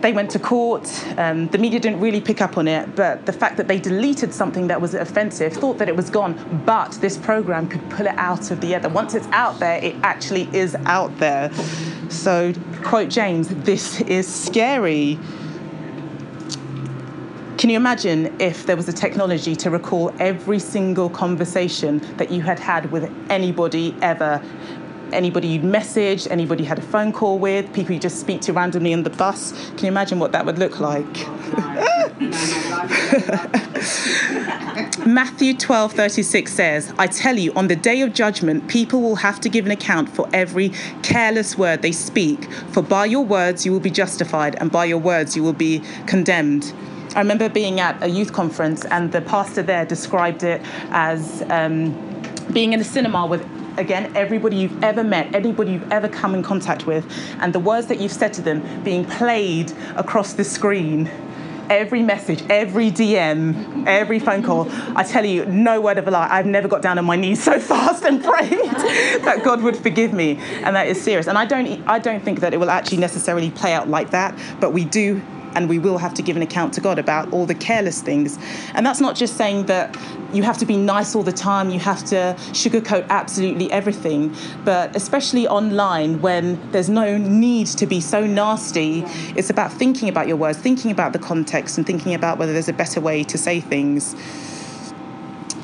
They 0.00 0.12
went 0.12 0.30
to 0.30 0.38
court. 0.38 0.88
Um, 1.18 1.48
the 1.48 1.58
media 1.58 1.80
didn't 1.80 1.98
really 1.98 2.20
pick 2.20 2.40
up 2.40 2.56
on 2.56 2.68
it, 2.68 2.94
but 2.94 3.26
the 3.26 3.32
fact 3.32 3.56
that 3.56 3.66
they 3.66 3.80
deleted 3.80 4.32
something 4.32 4.68
that 4.68 4.80
was 4.80 4.94
offensive, 4.94 5.52
thought 5.54 5.78
that 5.78 5.88
it 5.88 5.96
was 5.96 6.08
gone, 6.08 6.62
but 6.64 6.92
this 7.00 7.16
program 7.16 7.68
could 7.68 7.82
pull 7.90 8.06
it 8.06 8.14
out 8.16 8.52
of 8.52 8.60
the 8.60 8.76
ether. 8.76 8.88
Once 8.88 9.16
it's 9.16 9.26
out 9.32 9.58
there, 9.58 9.82
it 9.82 9.96
actually 10.04 10.48
is 10.52 10.76
out 10.86 11.18
there. 11.18 11.52
So, 12.10 12.52
quote 12.84 13.08
James, 13.08 13.48
this 13.48 14.00
is 14.02 14.32
scary. 14.32 15.18
Can 17.58 17.70
you 17.70 17.76
imagine 17.76 18.40
if 18.40 18.66
there 18.66 18.76
was 18.76 18.88
a 18.88 18.92
technology 18.92 19.56
to 19.56 19.68
recall 19.68 20.14
every 20.20 20.60
single 20.60 21.10
conversation 21.10 21.98
that 22.16 22.30
you 22.30 22.40
had 22.40 22.60
had 22.60 22.92
with 22.92 23.10
anybody 23.30 23.96
ever? 24.00 24.40
Anybody 25.12 25.48
you'd 25.48 25.62
messaged, 25.62 26.30
anybody 26.30 26.62
you 26.62 26.68
had 26.68 26.78
a 26.78 26.82
phone 26.82 27.12
call 27.12 27.40
with, 27.40 27.72
people 27.72 27.94
you 27.94 27.98
just 27.98 28.20
speak 28.20 28.42
to 28.42 28.52
randomly 28.52 28.94
on 28.94 29.02
the 29.02 29.10
bus. 29.10 29.50
Can 29.70 29.86
you 29.86 29.88
imagine 29.88 30.20
what 30.20 30.30
that 30.30 30.46
would 30.46 30.56
look 30.56 30.78
like? 30.78 31.04
Matthew 35.04 35.54
12 35.54 35.94
36 35.94 36.52
says, 36.52 36.94
I 36.96 37.08
tell 37.08 37.36
you, 37.36 37.52
on 37.54 37.66
the 37.66 37.74
day 37.74 38.02
of 38.02 38.12
judgment, 38.12 38.68
people 38.68 39.02
will 39.02 39.16
have 39.16 39.40
to 39.40 39.48
give 39.48 39.66
an 39.66 39.72
account 39.72 40.10
for 40.10 40.28
every 40.32 40.68
careless 41.02 41.58
word 41.58 41.82
they 41.82 41.90
speak, 41.90 42.48
for 42.70 42.82
by 42.82 43.06
your 43.06 43.24
words 43.24 43.66
you 43.66 43.72
will 43.72 43.80
be 43.80 43.90
justified, 43.90 44.54
and 44.60 44.70
by 44.70 44.84
your 44.84 44.98
words 44.98 45.34
you 45.34 45.42
will 45.42 45.52
be 45.52 45.82
condemned. 46.06 46.72
I 47.14 47.20
remember 47.20 47.48
being 47.48 47.80
at 47.80 48.02
a 48.02 48.08
youth 48.08 48.32
conference, 48.32 48.84
and 48.84 49.10
the 49.12 49.20
pastor 49.20 49.62
there 49.62 49.84
described 49.84 50.42
it 50.42 50.60
as 50.90 51.42
um, 51.48 51.92
being 52.52 52.72
in 52.72 52.80
a 52.80 52.84
cinema 52.84 53.26
with 53.26 53.46
again, 53.78 54.14
everybody 54.16 54.56
you've 54.56 54.82
ever 54.82 55.04
met, 55.04 55.34
anybody 55.34 55.72
you've 55.72 55.92
ever 55.92 56.08
come 56.08 56.34
in 56.34 56.42
contact 56.42 56.86
with, 56.86 57.06
and 57.40 57.52
the 57.52 57.60
words 57.60 57.86
that 57.86 58.00
you've 58.00 58.12
said 58.12 58.32
to 58.34 58.42
them 58.42 58.82
being 58.82 59.04
played 59.04 59.72
across 59.96 60.32
the 60.34 60.44
screen. 60.44 61.10
Every 61.70 62.02
message, 62.02 62.42
every 62.48 62.90
DM, 62.90 63.86
every 63.86 64.18
phone 64.18 64.42
call. 64.42 64.68
I 64.96 65.02
tell 65.02 65.24
you, 65.24 65.44
no 65.44 65.82
word 65.82 65.98
of 65.98 66.08
a 66.08 66.10
lie. 66.10 66.26
I've 66.30 66.46
never 66.46 66.66
got 66.66 66.80
down 66.80 66.98
on 66.98 67.04
my 67.04 67.14
knees 67.14 67.42
so 67.42 67.60
fast 67.60 68.04
and 68.04 68.24
prayed 68.24 68.50
that 68.50 69.42
God 69.44 69.62
would 69.62 69.76
forgive 69.76 70.12
me, 70.12 70.38
and 70.64 70.74
that 70.74 70.88
is 70.88 71.00
serious. 71.00 71.26
And 71.28 71.36
I 71.36 71.44
don't, 71.44 71.86
I 71.86 71.98
don't 71.98 72.24
think 72.24 72.40
that 72.40 72.54
it 72.54 72.56
will 72.56 72.70
actually 72.70 72.98
necessarily 72.98 73.50
play 73.50 73.74
out 73.74 73.88
like 73.88 74.10
that. 74.10 74.36
But 74.60 74.72
we 74.72 74.84
do 74.84 75.20
and 75.54 75.68
we 75.68 75.78
will 75.78 75.98
have 75.98 76.14
to 76.14 76.22
give 76.22 76.36
an 76.36 76.42
account 76.42 76.74
to 76.74 76.80
God 76.80 76.98
about 76.98 77.32
all 77.32 77.46
the 77.46 77.54
careless 77.54 78.00
things. 78.02 78.38
And 78.74 78.84
that's 78.84 79.00
not 79.00 79.16
just 79.16 79.36
saying 79.36 79.66
that 79.66 79.96
you 80.32 80.42
have 80.42 80.58
to 80.58 80.66
be 80.66 80.76
nice 80.76 81.14
all 81.14 81.22
the 81.22 81.32
time, 81.32 81.70
you 81.70 81.78
have 81.78 82.04
to 82.06 82.36
sugarcoat 82.52 83.06
absolutely 83.08 83.70
everything, 83.72 84.34
but 84.64 84.94
especially 84.94 85.46
online 85.48 86.20
when 86.20 86.70
there's 86.70 86.90
no 86.90 87.16
need 87.16 87.66
to 87.68 87.86
be 87.86 88.00
so 88.00 88.26
nasty, 88.26 89.04
it's 89.36 89.50
about 89.50 89.72
thinking 89.72 90.08
about 90.08 90.28
your 90.28 90.36
words, 90.36 90.58
thinking 90.58 90.90
about 90.90 91.12
the 91.12 91.18
context, 91.18 91.78
and 91.78 91.86
thinking 91.86 92.14
about 92.14 92.38
whether 92.38 92.52
there's 92.52 92.68
a 92.68 92.72
better 92.72 93.00
way 93.00 93.24
to 93.24 93.38
say 93.38 93.60
things. 93.60 94.14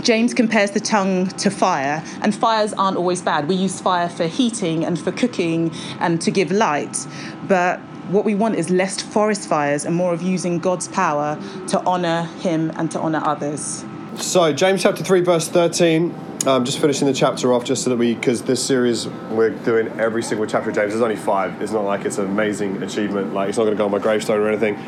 James 0.04 0.34
compares 0.34 0.70
the 0.70 0.80
tongue 0.80 1.28
to 1.28 1.50
fire, 1.50 2.02
and 2.20 2.34
fires 2.34 2.74
aren't 2.74 2.98
always 2.98 3.22
bad. 3.22 3.48
We 3.48 3.54
use 3.54 3.80
fire 3.80 4.08
for 4.08 4.26
heating 4.26 4.84
and 4.84 4.98
for 4.98 5.10
cooking 5.10 5.72
and 5.98 6.20
to 6.20 6.30
give 6.30 6.50
light, 6.50 7.06
but 7.48 7.80
what 8.08 8.24
we 8.24 8.34
want 8.34 8.56
is 8.56 8.70
less 8.70 9.00
forest 9.00 9.48
fires 9.48 9.84
and 9.84 9.94
more 9.94 10.12
of 10.12 10.22
using 10.22 10.58
God's 10.58 10.88
power 10.88 11.38
to 11.68 11.80
honour 11.84 12.24
Him 12.40 12.70
and 12.76 12.90
to 12.92 13.00
honour 13.00 13.22
others. 13.24 13.84
So, 14.16 14.52
James 14.52 14.82
chapter 14.82 15.02
3, 15.02 15.22
verse 15.22 15.48
13. 15.48 16.14
Um, 16.46 16.48
I'm 16.48 16.64
just 16.66 16.78
finishing 16.78 17.06
the 17.06 17.14
chapter 17.14 17.54
off, 17.54 17.64
just 17.64 17.84
so 17.84 17.90
that 17.90 17.96
we, 17.96 18.14
because 18.14 18.42
this 18.42 18.64
series 18.64 19.08
we're 19.30 19.50
doing 19.50 19.88
every 19.98 20.22
single 20.22 20.46
chapter 20.46 20.68
of 20.68 20.76
James. 20.76 20.90
There's 20.92 21.02
only 21.02 21.16
five. 21.16 21.62
It's 21.62 21.72
not 21.72 21.84
like 21.84 22.04
it's 22.04 22.18
an 22.18 22.26
amazing 22.26 22.82
achievement. 22.82 23.32
Like 23.32 23.48
it's 23.48 23.56
not 23.56 23.64
going 23.64 23.76
to 23.76 23.78
go 23.78 23.86
on 23.86 23.90
my 23.90 23.98
gravestone 23.98 24.40
or 24.40 24.48
anything. 24.48 24.78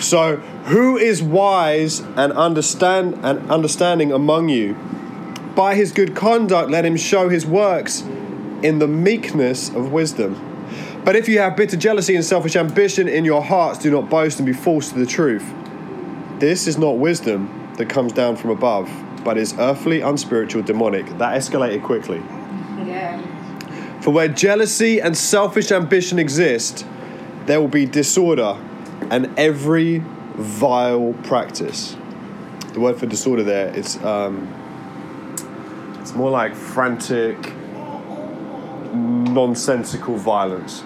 So, 0.00 0.36
who 0.36 0.96
is 0.96 1.22
wise 1.22 2.00
and 2.00 2.32
understand 2.32 3.20
and 3.22 3.48
understanding 3.48 4.10
among 4.10 4.48
you? 4.48 4.74
By 5.54 5.76
his 5.76 5.92
good 5.92 6.16
conduct, 6.16 6.68
let 6.70 6.84
him 6.84 6.96
show 6.96 7.28
his 7.28 7.46
works 7.46 8.00
in 8.64 8.80
the 8.80 8.88
meekness 8.88 9.68
of 9.68 9.92
wisdom. 9.92 10.53
But 11.04 11.16
if 11.16 11.28
you 11.28 11.38
have 11.40 11.54
bitter 11.54 11.76
jealousy 11.76 12.16
and 12.16 12.24
selfish 12.24 12.56
ambition 12.56 13.08
in 13.08 13.26
your 13.26 13.42
hearts, 13.42 13.78
do 13.78 13.90
not 13.90 14.08
boast 14.08 14.38
and 14.38 14.46
be 14.46 14.54
false 14.54 14.88
to 14.88 14.98
the 14.98 15.04
truth. 15.04 15.44
This 16.38 16.66
is 16.66 16.78
not 16.78 16.96
wisdom 16.96 17.72
that 17.76 17.90
comes 17.90 18.14
down 18.14 18.36
from 18.36 18.50
above, 18.50 18.90
but 19.22 19.36
is 19.36 19.54
earthly, 19.58 20.00
unspiritual, 20.00 20.62
demonic. 20.62 21.06
That 21.18 21.36
escalated 21.38 21.82
quickly. 21.82 22.22
Yeah. 22.86 23.20
For 24.00 24.12
where 24.12 24.28
jealousy 24.28 25.00
and 25.00 25.14
selfish 25.14 25.70
ambition 25.70 26.18
exist, 26.18 26.86
there 27.44 27.60
will 27.60 27.68
be 27.68 27.84
disorder 27.84 28.58
and 29.10 29.30
every 29.38 30.02
vile 30.36 31.14
practice. 31.24 31.96
The 32.72 32.80
word 32.80 32.96
for 32.96 33.06
disorder 33.06 33.42
there 33.44 33.76
is 33.76 34.02
um, 34.02 34.48
it's 36.00 36.14
more 36.14 36.30
like 36.30 36.54
frantic, 36.54 37.54
nonsensical 38.94 40.16
violence. 40.16 40.82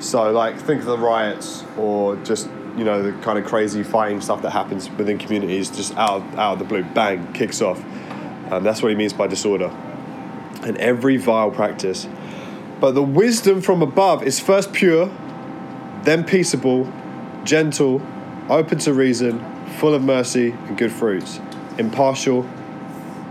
So, 0.00 0.30
like, 0.30 0.58
think 0.60 0.80
of 0.80 0.86
the 0.86 0.98
riots 0.98 1.64
or 1.76 2.16
just, 2.16 2.48
you 2.76 2.84
know, 2.84 3.02
the 3.02 3.12
kind 3.22 3.38
of 3.38 3.44
crazy 3.44 3.82
fighting 3.82 4.20
stuff 4.20 4.42
that 4.42 4.50
happens 4.50 4.88
within 4.90 5.18
communities 5.18 5.70
just 5.70 5.96
out, 5.96 6.22
out 6.36 6.54
of 6.54 6.58
the 6.60 6.64
blue, 6.64 6.84
bang, 6.84 7.32
kicks 7.32 7.60
off. 7.60 7.82
Um, 8.50 8.62
that's 8.62 8.80
what 8.80 8.90
he 8.90 8.94
means 8.94 9.12
by 9.12 9.26
disorder. 9.26 9.68
And 10.62 10.76
every 10.78 11.16
vile 11.16 11.50
practice. 11.50 12.06
But 12.80 12.92
the 12.92 13.02
wisdom 13.02 13.60
from 13.60 13.82
above 13.82 14.22
is 14.22 14.38
first 14.38 14.72
pure, 14.72 15.10
then 16.04 16.22
peaceable, 16.22 16.90
gentle, 17.42 18.00
open 18.48 18.78
to 18.78 18.94
reason, 18.94 19.44
full 19.78 19.94
of 19.94 20.02
mercy 20.02 20.50
and 20.50 20.78
good 20.78 20.92
fruits, 20.92 21.40
impartial 21.76 22.48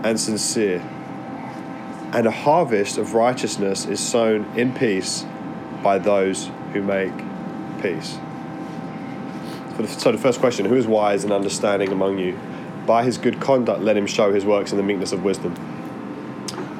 and 0.03 0.19
sincere. 0.19 0.79
And 2.13 2.27
a 2.27 2.31
harvest 2.31 2.97
of 2.97 3.13
righteousness 3.13 3.85
is 3.85 3.99
sown 3.99 4.45
in 4.57 4.73
peace 4.73 5.25
by 5.81 5.97
those 5.97 6.49
who 6.73 6.81
make 6.81 7.13
peace. 7.81 8.17
So, 9.99 10.11
the 10.11 10.17
first 10.17 10.39
question 10.39 10.65
who 10.65 10.75
is 10.75 10.87
wise 10.87 11.23
and 11.23 11.31
understanding 11.31 11.91
among 11.91 12.17
you? 12.17 12.37
By 12.87 13.03
his 13.03 13.17
good 13.17 13.39
conduct, 13.39 13.81
let 13.81 13.95
him 13.95 14.07
show 14.07 14.33
his 14.33 14.43
works 14.43 14.71
in 14.71 14.77
the 14.77 14.83
meekness 14.83 15.11
of 15.11 15.23
wisdom. 15.23 15.55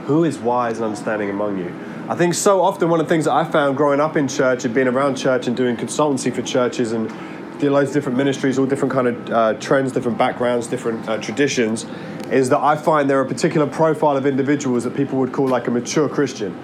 Who 0.08 0.24
is 0.24 0.40
wise 0.40 0.78
and 0.78 0.86
understanding 0.86 1.30
among 1.30 1.60
you? 1.60 1.76
I 2.10 2.16
think 2.16 2.34
so 2.34 2.62
often 2.62 2.90
one 2.90 3.00
of 3.00 3.06
the 3.06 3.10
things 3.10 3.26
that 3.26 3.34
I 3.34 3.44
found 3.44 3.78
growing 3.78 4.00
up 4.00 4.16
in 4.16 4.28
church 4.28 4.66
and 4.66 4.74
being 4.74 4.88
around 4.88 5.16
church 5.16 5.46
and 5.46 5.56
doing 5.56 5.76
consultancy 5.76 6.34
for 6.34 6.42
churches 6.42 6.94
and 6.94 7.10
doing 7.60 7.74
loads 7.74 7.90
of 7.90 7.96
different 7.96 8.18
ministries, 8.18 8.58
all 8.58 8.66
different 8.66 8.94
kind 8.94 9.08
of 9.10 9.30
uh, 9.30 9.54
trends, 9.56 9.92
different 9.92 10.18
backgrounds, 10.18 10.68
different 10.68 11.08
uh, 11.08 11.18
traditions, 11.18 11.86
is 12.32 12.50
that 12.50 12.60
I 12.60 12.78
find 12.78 13.10
there 13.10 13.20
are 13.20 13.26
a 13.26 13.28
particular 13.28 13.68
profile 13.68 14.18
of 14.18 14.26
individuals 14.26 14.86
that 14.86 14.96
people 14.96 15.20
would 15.20 15.34
call 15.34 15.48
like 15.48 15.68
a 15.68 15.72
mature 15.72 16.10
Christian 16.10 16.58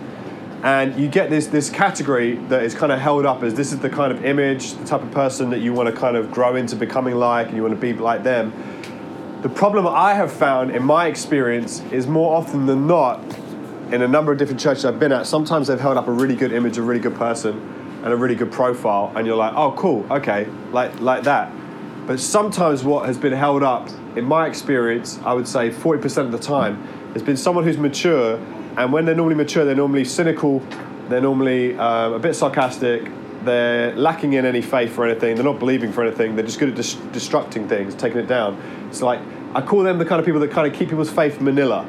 and 0.64 0.98
you 0.98 1.10
get 1.10 1.30
this 1.30 1.48
this 1.48 1.70
category 1.70 2.36
that 2.48 2.64
is 2.64 2.74
kind 2.74 2.92
of 2.92 3.00
held 3.00 3.26
up 3.26 3.44
as 3.44 3.54
this 3.54 3.74
is 3.74 3.80
the 3.80 3.90
kind 3.90 4.14
of 4.14 4.24
image, 4.24 4.74
the 4.74 4.86
type 4.86 5.04
of 5.04 5.12
person 5.12 5.50
that 5.50 5.60
you 5.60 5.74
want 5.74 5.94
to 5.94 5.96
kind 5.96 6.16
of 6.16 6.32
grow 6.32 6.56
into 6.56 6.78
becoming 6.78 7.16
like, 7.16 7.48
and 7.48 7.58
you 7.58 7.62
want 7.62 7.76
to 7.76 7.80
be 7.80 7.92
like 7.94 8.24
them. 8.24 8.54
The 9.42 9.50
problem 9.50 9.86
I 9.86 10.14
have 10.14 10.32
found 10.32 10.72
in 10.72 10.82
my 10.82 11.08
experience 11.08 11.82
is 11.92 12.08
more 12.08 12.38
often 12.38 12.66
than 12.66 12.88
not, 12.88 13.22
in 13.92 14.02
a 14.02 14.08
number 14.08 14.32
of 14.32 14.38
different 14.38 14.62
churches 14.62 14.86
I've 14.86 15.00
been 15.00 15.12
at, 15.12 15.28
sometimes 15.28 15.68
they've 15.68 15.80
held 15.80 15.98
up 15.98 16.08
a 16.08 16.12
really 16.12 16.36
good 16.36 16.54
image, 16.54 16.78
a 16.78 16.82
really 16.82 17.02
good 17.02 17.16
person, 17.16 17.60
and 18.02 18.14
a 18.14 18.16
really 18.16 18.36
good 18.36 18.52
profile, 18.52 19.12
and 19.18 19.28
you're 19.28 19.36
like, 19.36 19.54
oh, 19.56 19.74
cool, 19.74 20.06
okay, 20.10 20.46
like 20.72 20.98
like 21.02 21.24
that. 21.24 21.52
But 22.08 22.22
sometimes 22.22 22.86
what 22.86 23.06
has 23.06 23.18
been 23.18 23.34
held 23.34 23.64
up, 23.64 23.90
in 24.16 24.24
my 24.24 24.48
experience, 24.48 25.20
I 25.26 25.34
would 25.34 25.48
say 25.48 25.72
40% 25.72 26.18
of 26.26 26.32
the 26.32 26.38
time, 26.38 26.82
has 27.14 27.22
been 27.22 27.38
someone 27.38 27.66
who's 27.66 27.78
mature 27.78 28.40
and 28.78 28.92
when 28.92 29.06
they're 29.06 29.16
normally 29.16 29.36
mature, 29.36 29.66
they're 29.66 29.76
normally 29.76 30.06
cynical, 30.06 30.60
they're 31.10 31.22
normally 31.22 31.78
um, 31.78 32.14
a 32.14 32.20
bit 32.20 32.36
sarcastic, 32.36 33.10
they're 33.44 33.96
lacking 33.96 34.34
in 34.34 34.46
any 34.46 34.62
faith 34.62 34.94
for 34.94 35.06
anything, 35.06 35.36
they're 35.36 35.44
not 35.44 35.60
believing 35.60 35.92
for 35.92 36.04
anything, 36.04 36.36
they're 36.36 36.46
just 36.46 36.60
good 36.60 36.70
at 36.70 36.76
dis- 36.76 36.96
destructing 36.96 37.68
things, 37.68 37.94
taking 37.96 38.20
it 38.20 38.28
down. 38.28 38.60
It's 38.90 39.02
like, 39.02 39.20
I 39.54 39.62
call 39.62 39.84
them 39.84 40.00
the 40.00 40.06
kind 40.06 40.20
of 40.20 40.26
people 40.26 40.42
that 40.42 40.52
kind 40.52 40.72
of 40.72 40.78
keep 40.78 40.90
people's 40.90 41.12
faith 41.12 41.40
manila. 41.40 41.88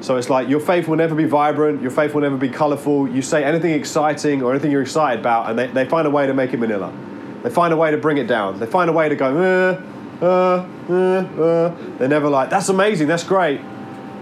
So 0.00 0.16
it's 0.16 0.30
like 0.30 0.48
your 0.48 0.60
faith 0.60 0.86
will 0.86 0.96
never 0.96 1.14
be 1.14 1.24
vibrant, 1.24 1.82
your 1.82 1.90
faith 1.90 2.14
will 2.14 2.20
never 2.20 2.36
be 2.36 2.48
colorful. 2.48 3.08
You 3.08 3.22
say 3.22 3.42
anything 3.42 3.72
exciting 3.72 4.42
or 4.42 4.52
anything 4.52 4.70
you're 4.70 4.82
excited 4.82 5.20
about, 5.20 5.50
and 5.50 5.58
they, 5.58 5.66
they 5.68 5.84
find 5.86 6.06
a 6.06 6.10
way 6.10 6.26
to 6.26 6.34
make 6.34 6.52
it 6.52 6.58
manila. 6.58 6.92
They 7.42 7.50
find 7.50 7.72
a 7.72 7.76
way 7.76 7.90
to 7.90 7.96
bring 7.96 8.18
it 8.18 8.26
down. 8.26 8.58
They 8.58 8.66
find 8.66 8.90
a 8.90 8.92
way 8.92 9.08
to 9.08 9.16
go, 9.16 9.80
uh, 10.20 10.24
uh, 10.24 10.66
uh, 10.88 11.42
uh. 11.42 11.96
They're 11.98 12.08
never 12.08 12.28
like, 12.28 12.50
that's 12.50 12.68
amazing, 12.68 13.08
that's 13.08 13.24
great. 13.24 13.60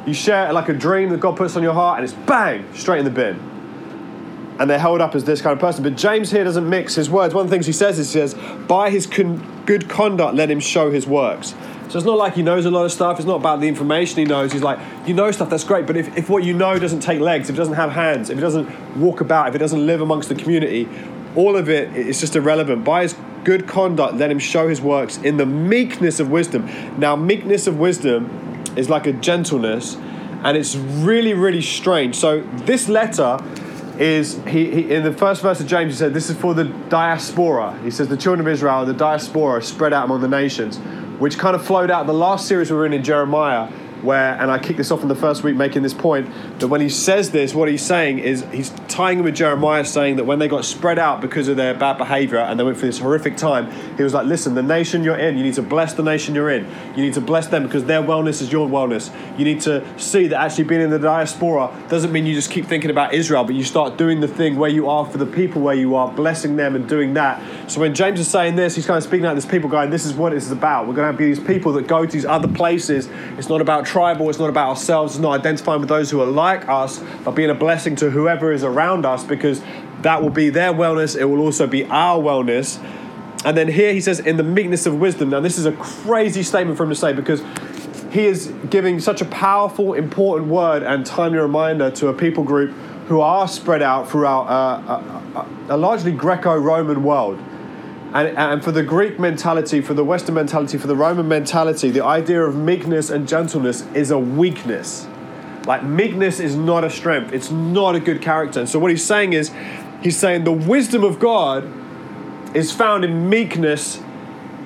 You 0.06 0.14
share 0.14 0.52
like 0.52 0.68
a 0.68 0.72
dream 0.72 1.10
that 1.10 1.20
God 1.20 1.36
puts 1.36 1.56
on 1.56 1.62
your 1.62 1.74
heart, 1.74 1.98
and 1.98 2.04
it's 2.08 2.14
bang, 2.26 2.64
straight 2.74 3.00
in 3.00 3.04
the 3.04 3.10
bin. 3.10 3.38
And 4.58 4.70
they're 4.70 4.78
held 4.78 5.00
up 5.00 5.14
as 5.14 5.24
this 5.24 5.42
kind 5.42 5.52
of 5.52 5.58
person. 5.58 5.82
But 5.82 5.96
James 5.96 6.30
here 6.30 6.44
doesn't 6.44 6.68
mix 6.68 6.94
his 6.94 7.10
words. 7.10 7.34
One 7.34 7.44
of 7.44 7.50
the 7.50 7.54
things 7.54 7.66
he 7.66 7.72
says 7.72 7.98
is, 7.98 8.12
he 8.12 8.20
says, 8.20 8.34
by 8.66 8.88
his 8.88 9.06
con- 9.06 9.64
good 9.66 9.88
conduct, 9.88 10.34
let 10.34 10.50
him 10.50 10.60
show 10.60 10.90
his 10.90 11.06
works. 11.06 11.54
So 11.88 11.98
it's 11.98 12.06
not 12.06 12.16
like 12.16 12.34
he 12.34 12.42
knows 12.42 12.64
a 12.64 12.70
lot 12.70 12.84
of 12.84 12.92
stuff. 12.92 13.18
It's 13.18 13.26
not 13.26 13.36
about 13.36 13.60
the 13.60 13.68
information 13.68 14.18
he 14.18 14.24
knows. 14.24 14.52
He's 14.52 14.62
like, 14.62 14.78
you 15.06 15.14
know 15.14 15.30
stuff, 15.30 15.50
that's 15.50 15.64
great. 15.64 15.86
But 15.86 15.96
if, 15.96 16.16
if 16.16 16.30
what 16.30 16.42
you 16.42 16.54
know 16.54 16.78
doesn't 16.78 17.00
take 17.00 17.20
legs, 17.20 17.50
if 17.50 17.56
it 17.56 17.58
doesn't 17.58 17.74
have 17.74 17.92
hands, 17.92 18.30
if 18.30 18.38
it 18.38 18.40
doesn't 18.40 18.96
walk 18.98 19.20
about, 19.20 19.48
if 19.48 19.54
it 19.54 19.58
doesn't 19.58 19.84
live 19.86 20.00
amongst 20.00 20.28
the 20.28 20.34
community, 20.34 20.88
all 21.34 21.56
of 21.56 21.68
it 21.68 21.94
is 21.94 22.18
just 22.18 22.34
irrelevant. 22.34 22.84
By 22.84 23.02
his 23.02 23.14
good 23.44 23.68
conduct, 23.68 24.14
let 24.14 24.30
him 24.30 24.38
show 24.38 24.68
his 24.68 24.80
works 24.80 25.18
in 25.18 25.36
the 25.36 25.46
meekness 25.46 26.18
of 26.18 26.30
wisdom. 26.30 26.68
Now, 26.98 27.14
meekness 27.14 27.66
of 27.66 27.78
wisdom 27.78 28.45
is 28.76 28.88
like 28.88 29.06
a 29.06 29.12
gentleness, 29.12 29.96
and 29.96 30.56
it's 30.56 30.76
really, 30.76 31.34
really 31.34 31.62
strange. 31.62 32.14
So 32.14 32.40
this 32.64 32.88
letter 32.88 33.38
is 33.98 34.38
he, 34.46 34.70
he, 34.70 34.94
in 34.94 35.02
the 35.02 35.12
first 35.12 35.40
verse 35.40 35.58
of 35.60 35.66
James 35.66 35.94
he 35.94 35.98
said 35.98 36.12
this 36.12 36.28
is 36.28 36.36
for 36.36 36.54
the 36.54 36.64
diaspora. 36.64 37.78
He 37.82 37.90
says 37.90 38.08
the 38.08 38.16
children 38.16 38.46
of 38.46 38.52
Israel, 38.52 38.84
the 38.84 38.92
diaspora, 38.92 39.62
spread 39.62 39.92
out 39.92 40.04
among 40.04 40.20
the 40.20 40.28
nations, 40.28 40.76
which 41.18 41.38
kind 41.38 41.56
of 41.56 41.64
flowed 41.64 41.90
out 41.90 42.06
the 42.06 42.14
last 42.14 42.46
series 42.46 42.70
we 42.70 42.76
were 42.76 42.86
in 42.86 42.92
in 42.92 43.02
Jeremiah 43.02 43.72
where, 44.06 44.40
and 44.40 44.50
I 44.50 44.58
kicked 44.58 44.78
this 44.78 44.90
off 44.90 45.02
in 45.02 45.08
the 45.08 45.14
first 45.14 45.42
week 45.42 45.56
making 45.56 45.82
this 45.82 45.92
point, 45.92 46.30
that 46.60 46.68
when 46.68 46.80
he 46.80 46.88
says 46.88 47.32
this, 47.32 47.54
what 47.54 47.68
he's 47.68 47.84
saying 47.84 48.20
is 48.20 48.44
he's 48.52 48.70
tying 48.88 49.18
it 49.18 49.22
with 49.22 49.34
Jeremiah 49.34 49.84
saying 49.84 50.16
that 50.16 50.24
when 50.24 50.38
they 50.38 50.48
got 50.48 50.64
spread 50.64 50.98
out 50.98 51.20
because 51.20 51.48
of 51.48 51.56
their 51.56 51.74
bad 51.74 51.98
behavior 51.98 52.38
and 52.38 52.58
they 52.58 52.64
went 52.64 52.78
through 52.78 52.88
this 52.88 52.98
horrific 52.98 53.36
time, 53.36 53.70
he 53.96 54.02
was 54.02 54.14
like, 54.14 54.26
listen, 54.26 54.54
the 54.54 54.62
nation 54.62 55.04
you're 55.04 55.18
in, 55.18 55.36
you 55.36 55.44
need 55.44 55.54
to 55.54 55.62
bless 55.62 55.92
the 55.92 56.02
nation 56.02 56.34
you're 56.34 56.50
in. 56.50 56.66
You 56.96 57.04
need 57.04 57.14
to 57.14 57.20
bless 57.20 57.48
them 57.48 57.64
because 57.64 57.84
their 57.84 58.02
wellness 58.02 58.40
is 58.40 58.50
your 58.50 58.68
wellness. 58.68 59.12
You 59.38 59.44
need 59.44 59.60
to 59.62 59.84
see 59.98 60.28
that 60.28 60.40
actually 60.40 60.64
being 60.64 60.80
in 60.80 60.90
the 60.90 60.98
diaspora 60.98 61.72
doesn't 61.88 62.12
mean 62.12 62.24
you 62.26 62.34
just 62.34 62.50
keep 62.50 62.66
thinking 62.66 62.90
about 62.90 63.12
Israel, 63.12 63.44
but 63.44 63.54
you 63.54 63.64
start 63.64 63.98
doing 63.98 64.20
the 64.20 64.28
thing 64.28 64.56
where 64.56 64.70
you 64.70 64.88
are 64.88 65.04
for 65.04 65.18
the 65.18 65.26
people 65.26 65.60
where 65.60 65.74
you 65.74 65.96
are, 65.96 66.10
blessing 66.10 66.56
them 66.56 66.76
and 66.76 66.88
doing 66.88 67.14
that. 67.14 67.42
So 67.70 67.80
when 67.80 67.94
James 67.94 68.20
is 68.20 68.28
saying 68.28 68.56
this, 68.56 68.76
he's 68.76 68.86
kind 68.86 68.98
of 68.98 69.04
speaking 69.04 69.26
out 69.26 69.30
to 69.30 69.34
this 69.34 69.46
people 69.46 69.68
going, 69.68 69.90
this 69.90 70.04
is 70.04 70.14
what 70.14 70.32
it's 70.32 70.50
about. 70.50 70.86
We're 70.86 70.94
going 70.94 71.10
to 71.12 71.16
be 71.16 71.26
these 71.26 71.40
people 71.40 71.72
that 71.72 71.86
go 71.88 72.06
to 72.06 72.10
these 72.10 72.24
other 72.24 72.48
places. 72.48 73.08
It's 73.38 73.48
not 73.48 73.60
about 73.60 73.84
tribal, 73.96 74.28
it's 74.28 74.38
not 74.38 74.50
about 74.50 74.68
ourselves, 74.68 75.14
it's 75.14 75.22
not 75.22 75.40
identifying 75.40 75.80
with 75.80 75.88
those 75.88 76.10
who 76.10 76.20
are 76.20 76.26
like 76.26 76.68
us, 76.68 77.02
but 77.24 77.30
being 77.30 77.48
a 77.48 77.54
blessing 77.54 77.96
to 77.96 78.10
whoever 78.10 78.52
is 78.52 78.62
around 78.62 79.06
us 79.06 79.24
because 79.24 79.62
that 80.02 80.20
will 80.20 80.28
be 80.28 80.50
their 80.50 80.70
wellness, 80.70 81.18
it 81.18 81.24
will 81.24 81.40
also 81.40 81.66
be 81.66 81.82
our 81.86 82.22
wellness. 82.22 82.78
And 83.46 83.56
then 83.56 83.68
here 83.68 83.94
he 83.94 84.02
says, 84.02 84.20
in 84.20 84.36
the 84.36 84.42
meekness 84.42 84.84
of 84.84 85.00
wisdom. 85.00 85.30
Now, 85.30 85.40
this 85.40 85.56
is 85.56 85.64
a 85.64 85.72
crazy 85.72 86.42
statement 86.42 86.76
for 86.76 86.82
him 86.82 86.90
to 86.90 86.94
say 86.94 87.14
because 87.14 87.42
he 88.10 88.26
is 88.26 88.52
giving 88.68 89.00
such 89.00 89.22
a 89.22 89.24
powerful, 89.24 89.94
important 89.94 90.50
word 90.50 90.82
and 90.82 91.06
timely 91.06 91.38
reminder 91.38 91.90
to 91.92 92.08
a 92.08 92.12
people 92.12 92.44
group 92.44 92.72
who 93.08 93.22
are 93.22 93.48
spread 93.48 93.80
out 93.80 94.10
throughout 94.10 94.46
a, 94.46 95.38
a, 95.38 95.74
a 95.74 95.76
largely 95.78 96.12
Greco 96.12 96.54
Roman 96.54 97.02
world. 97.02 97.42
And, 98.14 98.36
and 98.36 98.64
for 98.64 98.72
the 98.72 98.82
Greek 98.82 99.18
mentality, 99.18 99.80
for 99.80 99.94
the 99.94 100.04
Western 100.04 100.34
mentality, 100.34 100.78
for 100.78 100.86
the 100.86 100.96
Roman 100.96 101.28
mentality, 101.28 101.90
the 101.90 102.04
idea 102.04 102.42
of 102.42 102.56
meekness 102.56 103.10
and 103.10 103.28
gentleness 103.28 103.84
is 103.94 104.10
a 104.10 104.18
weakness. 104.18 105.06
Like, 105.66 105.82
meekness 105.82 106.38
is 106.38 106.54
not 106.54 106.84
a 106.84 106.90
strength, 106.90 107.32
it's 107.32 107.50
not 107.50 107.96
a 107.96 108.00
good 108.00 108.22
character. 108.22 108.60
And 108.60 108.68
so, 108.68 108.78
what 108.78 108.90
he's 108.90 109.04
saying 109.04 109.32
is, 109.32 109.52
he's 110.02 110.16
saying 110.16 110.44
the 110.44 110.52
wisdom 110.52 111.04
of 111.04 111.18
God 111.18 111.70
is 112.56 112.72
found 112.72 113.04
in 113.04 113.28
meekness 113.28 114.00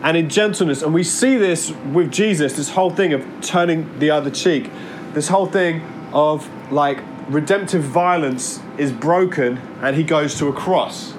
and 0.03 0.17
in 0.17 0.29
gentleness. 0.29 0.83
And 0.83 0.95
we 0.95 1.03
see 1.03 1.37
this 1.37 1.73
with 1.93 2.13
Jesus, 2.13 2.57
this 2.57 2.71
whole 2.71 2.91
thing 2.91 3.13
of 3.13 3.27
turning 3.41 3.99
the 3.99 4.11
other 4.11 4.31
cheek, 4.31 4.71
this 5.13 5.29
whole 5.29 5.47
thing 5.47 5.83
of 6.13 6.49
like 6.73 7.01
redemptive 7.29 7.83
violence 7.83 8.61
is 8.79 8.93
broken 8.93 9.59
and 9.81 9.97
he 9.97 10.03
goes 10.03 10.37
to 10.39 10.49
a 10.49 10.53
cross 10.53 11.15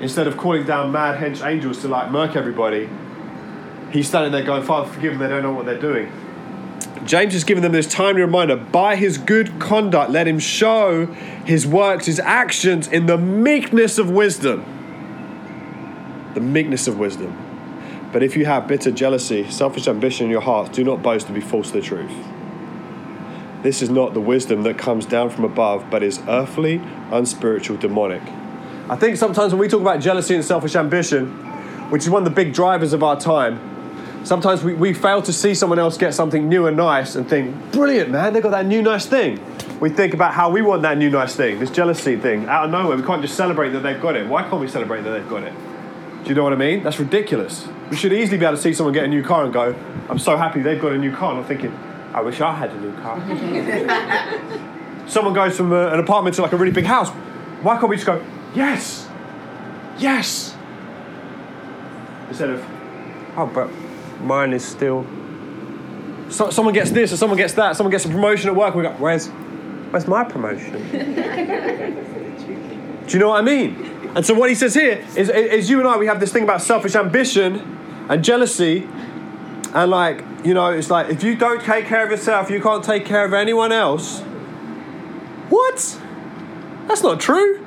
instead 0.00 0.26
of 0.26 0.36
calling 0.36 0.64
down 0.64 0.92
mad 0.92 1.18
hench 1.18 1.46
angels 1.46 1.80
to 1.82 1.88
like 1.88 2.10
murk 2.10 2.36
everybody, 2.36 2.88
he's 3.90 4.08
standing 4.08 4.32
there 4.32 4.44
going, 4.44 4.62
Father, 4.62 4.90
forgive 4.90 5.12
them, 5.12 5.20
they 5.20 5.28
don't 5.28 5.42
know 5.42 5.52
what 5.52 5.66
they're 5.66 5.80
doing. 5.80 6.10
James 7.04 7.34
is 7.34 7.44
giving 7.44 7.62
them 7.62 7.72
this 7.72 7.86
timely 7.86 8.22
reminder 8.22 8.56
by 8.56 8.96
his 8.96 9.16
good 9.18 9.60
conduct, 9.60 10.10
let 10.10 10.26
him 10.26 10.38
show 10.38 11.06
his 11.44 11.66
works, 11.66 12.06
his 12.06 12.18
actions 12.18 12.88
in 12.88 13.06
the 13.06 13.16
meekness 13.16 13.98
of 13.98 14.10
wisdom. 14.10 14.64
The 16.34 16.40
meekness 16.40 16.88
of 16.88 16.98
wisdom. 16.98 17.36
But 18.12 18.22
if 18.22 18.36
you 18.36 18.46
have 18.46 18.66
bitter 18.66 18.90
jealousy, 18.90 19.48
selfish 19.50 19.86
ambition 19.88 20.26
in 20.26 20.30
your 20.30 20.40
hearts, 20.40 20.70
do 20.70 20.82
not 20.82 21.02
boast 21.02 21.26
to 21.28 21.32
be 21.32 21.40
false 21.40 21.70
to 21.70 21.80
the 21.80 21.82
truth. 21.82 22.12
This 23.62 23.82
is 23.82 23.90
not 23.90 24.14
the 24.14 24.20
wisdom 24.20 24.62
that 24.62 24.78
comes 24.78 25.06
down 25.06 25.30
from 25.30 25.44
above, 25.44 25.90
but 25.90 26.02
is 26.02 26.20
earthly, 26.28 26.80
unspiritual, 27.10 27.78
demonic. 27.78 28.22
I 28.88 28.94
think 28.94 29.16
sometimes 29.16 29.52
when 29.52 29.58
we 29.58 29.68
talk 29.68 29.80
about 29.80 30.00
jealousy 30.00 30.36
and 30.36 30.44
selfish 30.44 30.76
ambition, 30.76 31.26
which 31.90 32.02
is 32.02 32.10
one 32.10 32.22
of 32.22 32.28
the 32.28 32.34
big 32.34 32.54
drivers 32.54 32.92
of 32.92 33.02
our 33.02 33.18
time, 33.18 33.58
sometimes 34.24 34.62
we, 34.62 34.74
we 34.74 34.92
fail 34.92 35.20
to 35.22 35.32
see 35.32 35.54
someone 35.54 35.80
else 35.80 35.98
get 35.98 36.14
something 36.14 36.48
new 36.48 36.66
and 36.66 36.76
nice 36.76 37.16
and 37.16 37.28
think, 37.28 37.72
brilliant, 37.72 38.10
man, 38.10 38.32
they 38.32 38.40
got 38.40 38.50
that 38.50 38.64
new 38.64 38.82
nice 38.82 39.04
thing. 39.06 39.40
We 39.80 39.90
think 39.90 40.14
about 40.14 40.34
how 40.34 40.50
we 40.50 40.62
want 40.62 40.82
that 40.82 40.98
new 40.98 41.10
nice 41.10 41.34
thing, 41.34 41.58
this 41.58 41.70
jealousy 41.70 42.16
thing, 42.16 42.46
out 42.46 42.66
of 42.66 42.70
nowhere. 42.70 42.96
We 42.96 43.02
can't 43.02 43.22
just 43.22 43.34
celebrate 43.34 43.70
that 43.70 43.80
they've 43.80 44.00
got 44.00 44.14
it. 44.14 44.28
Why 44.28 44.42
can't 44.42 44.60
we 44.60 44.68
celebrate 44.68 45.02
that 45.02 45.10
they've 45.10 45.28
got 45.28 45.42
it? 45.42 45.52
Do 46.22 46.28
you 46.30 46.34
know 46.36 46.44
what 46.44 46.52
I 46.52 46.56
mean? 46.56 46.84
That's 46.84 47.00
ridiculous. 47.00 47.68
We 47.90 47.96
should 47.96 48.12
easily 48.12 48.38
be 48.38 48.44
able 48.44 48.56
to 48.56 48.62
see 48.62 48.72
someone 48.72 48.92
get 48.92 49.04
a 49.04 49.08
new 49.08 49.22
car 49.22 49.44
and 49.44 49.52
go, 49.52 49.74
I'm 50.08 50.18
so 50.18 50.36
happy 50.36 50.60
they've 50.60 50.80
got 50.80 50.92
a 50.92 50.98
new 50.98 51.14
car. 51.14 51.30
And 51.30 51.40
I'm 51.40 51.46
thinking, 51.46 51.72
I 52.12 52.20
wish 52.20 52.40
I 52.40 52.52
had 52.52 52.70
a 52.70 52.80
new 52.80 52.92
car. 52.94 53.18
someone 55.08 55.34
goes 55.34 55.56
from 55.56 55.72
a, 55.72 55.88
an 55.88 56.00
apartment 56.00 56.36
to 56.36 56.42
like 56.42 56.52
a 56.52 56.56
really 56.56 56.72
big 56.72 56.84
house. 56.84 57.10
Why 57.62 57.76
can't 57.78 57.88
we 57.88 57.96
just 57.96 58.06
go, 58.06 58.24
yes, 58.56 59.08
yes. 59.98 60.56
Instead 62.28 62.50
of, 62.50 62.64
oh, 63.36 63.46
but 63.46 63.70
mine 64.20 64.52
is 64.52 64.64
still. 64.64 65.06
So, 66.28 66.50
someone 66.50 66.74
gets 66.74 66.90
this 66.90 67.12
or 67.12 67.16
someone 67.16 67.38
gets 67.38 67.54
that, 67.54 67.76
someone 67.76 67.92
gets 67.92 68.04
a 68.04 68.08
promotion 68.08 68.50
at 68.50 68.56
work, 68.56 68.74
and 68.74 68.82
we 68.82 68.88
go, 68.88 68.94
where's, 68.94 69.28
where's 69.28 70.08
my 70.08 70.24
promotion? 70.24 70.72
Do 73.06 73.12
you 73.12 73.18
know 73.20 73.28
what 73.28 73.40
I 73.40 73.42
mean? 73.42 73.96
And 74.16 74.24
so 74.24 74.32
what 74.34 74.48
he 74.48 74.54
says 74.54 74.74
here 74.74 75.04
is, 75.14 75.28
is 75.28 75.68
you 75.68 75.78
and 75.78 75.86
I, 75.86 75.98
we 75.98 76.06
have 76.06 76.20
this 76.20 76.32
thing 76.32 76.42
about 76.42 76.62
selfish 76.62 76.94
ambition 76.94 78.06
and 78.08 78.24
jealousy. 78.24 78.88
And 79.74 79.90
like, 79.90 80.24
you 80.42 80.54
know, 80.54 80.72
it's 80.72 80.88
like 80.90 81.10
if 81.10 81.22
you 81.22 81.36
don't 81.36 81.62
take 81.62 81.84
care 81.84 82.04
of 82.04 82.10
yourself, 82.10 82.50
you 82.50 82.60
can't 82.60 82.82
take 82.82 83.04
care 83.04 83.26
of 83.26 83.34
anyone 83.34 83.72
else. 83.72 84.20
What? 85.50 86.00
That's 86.88 87.02
not 87.02 87.20
true. 87.20 87.65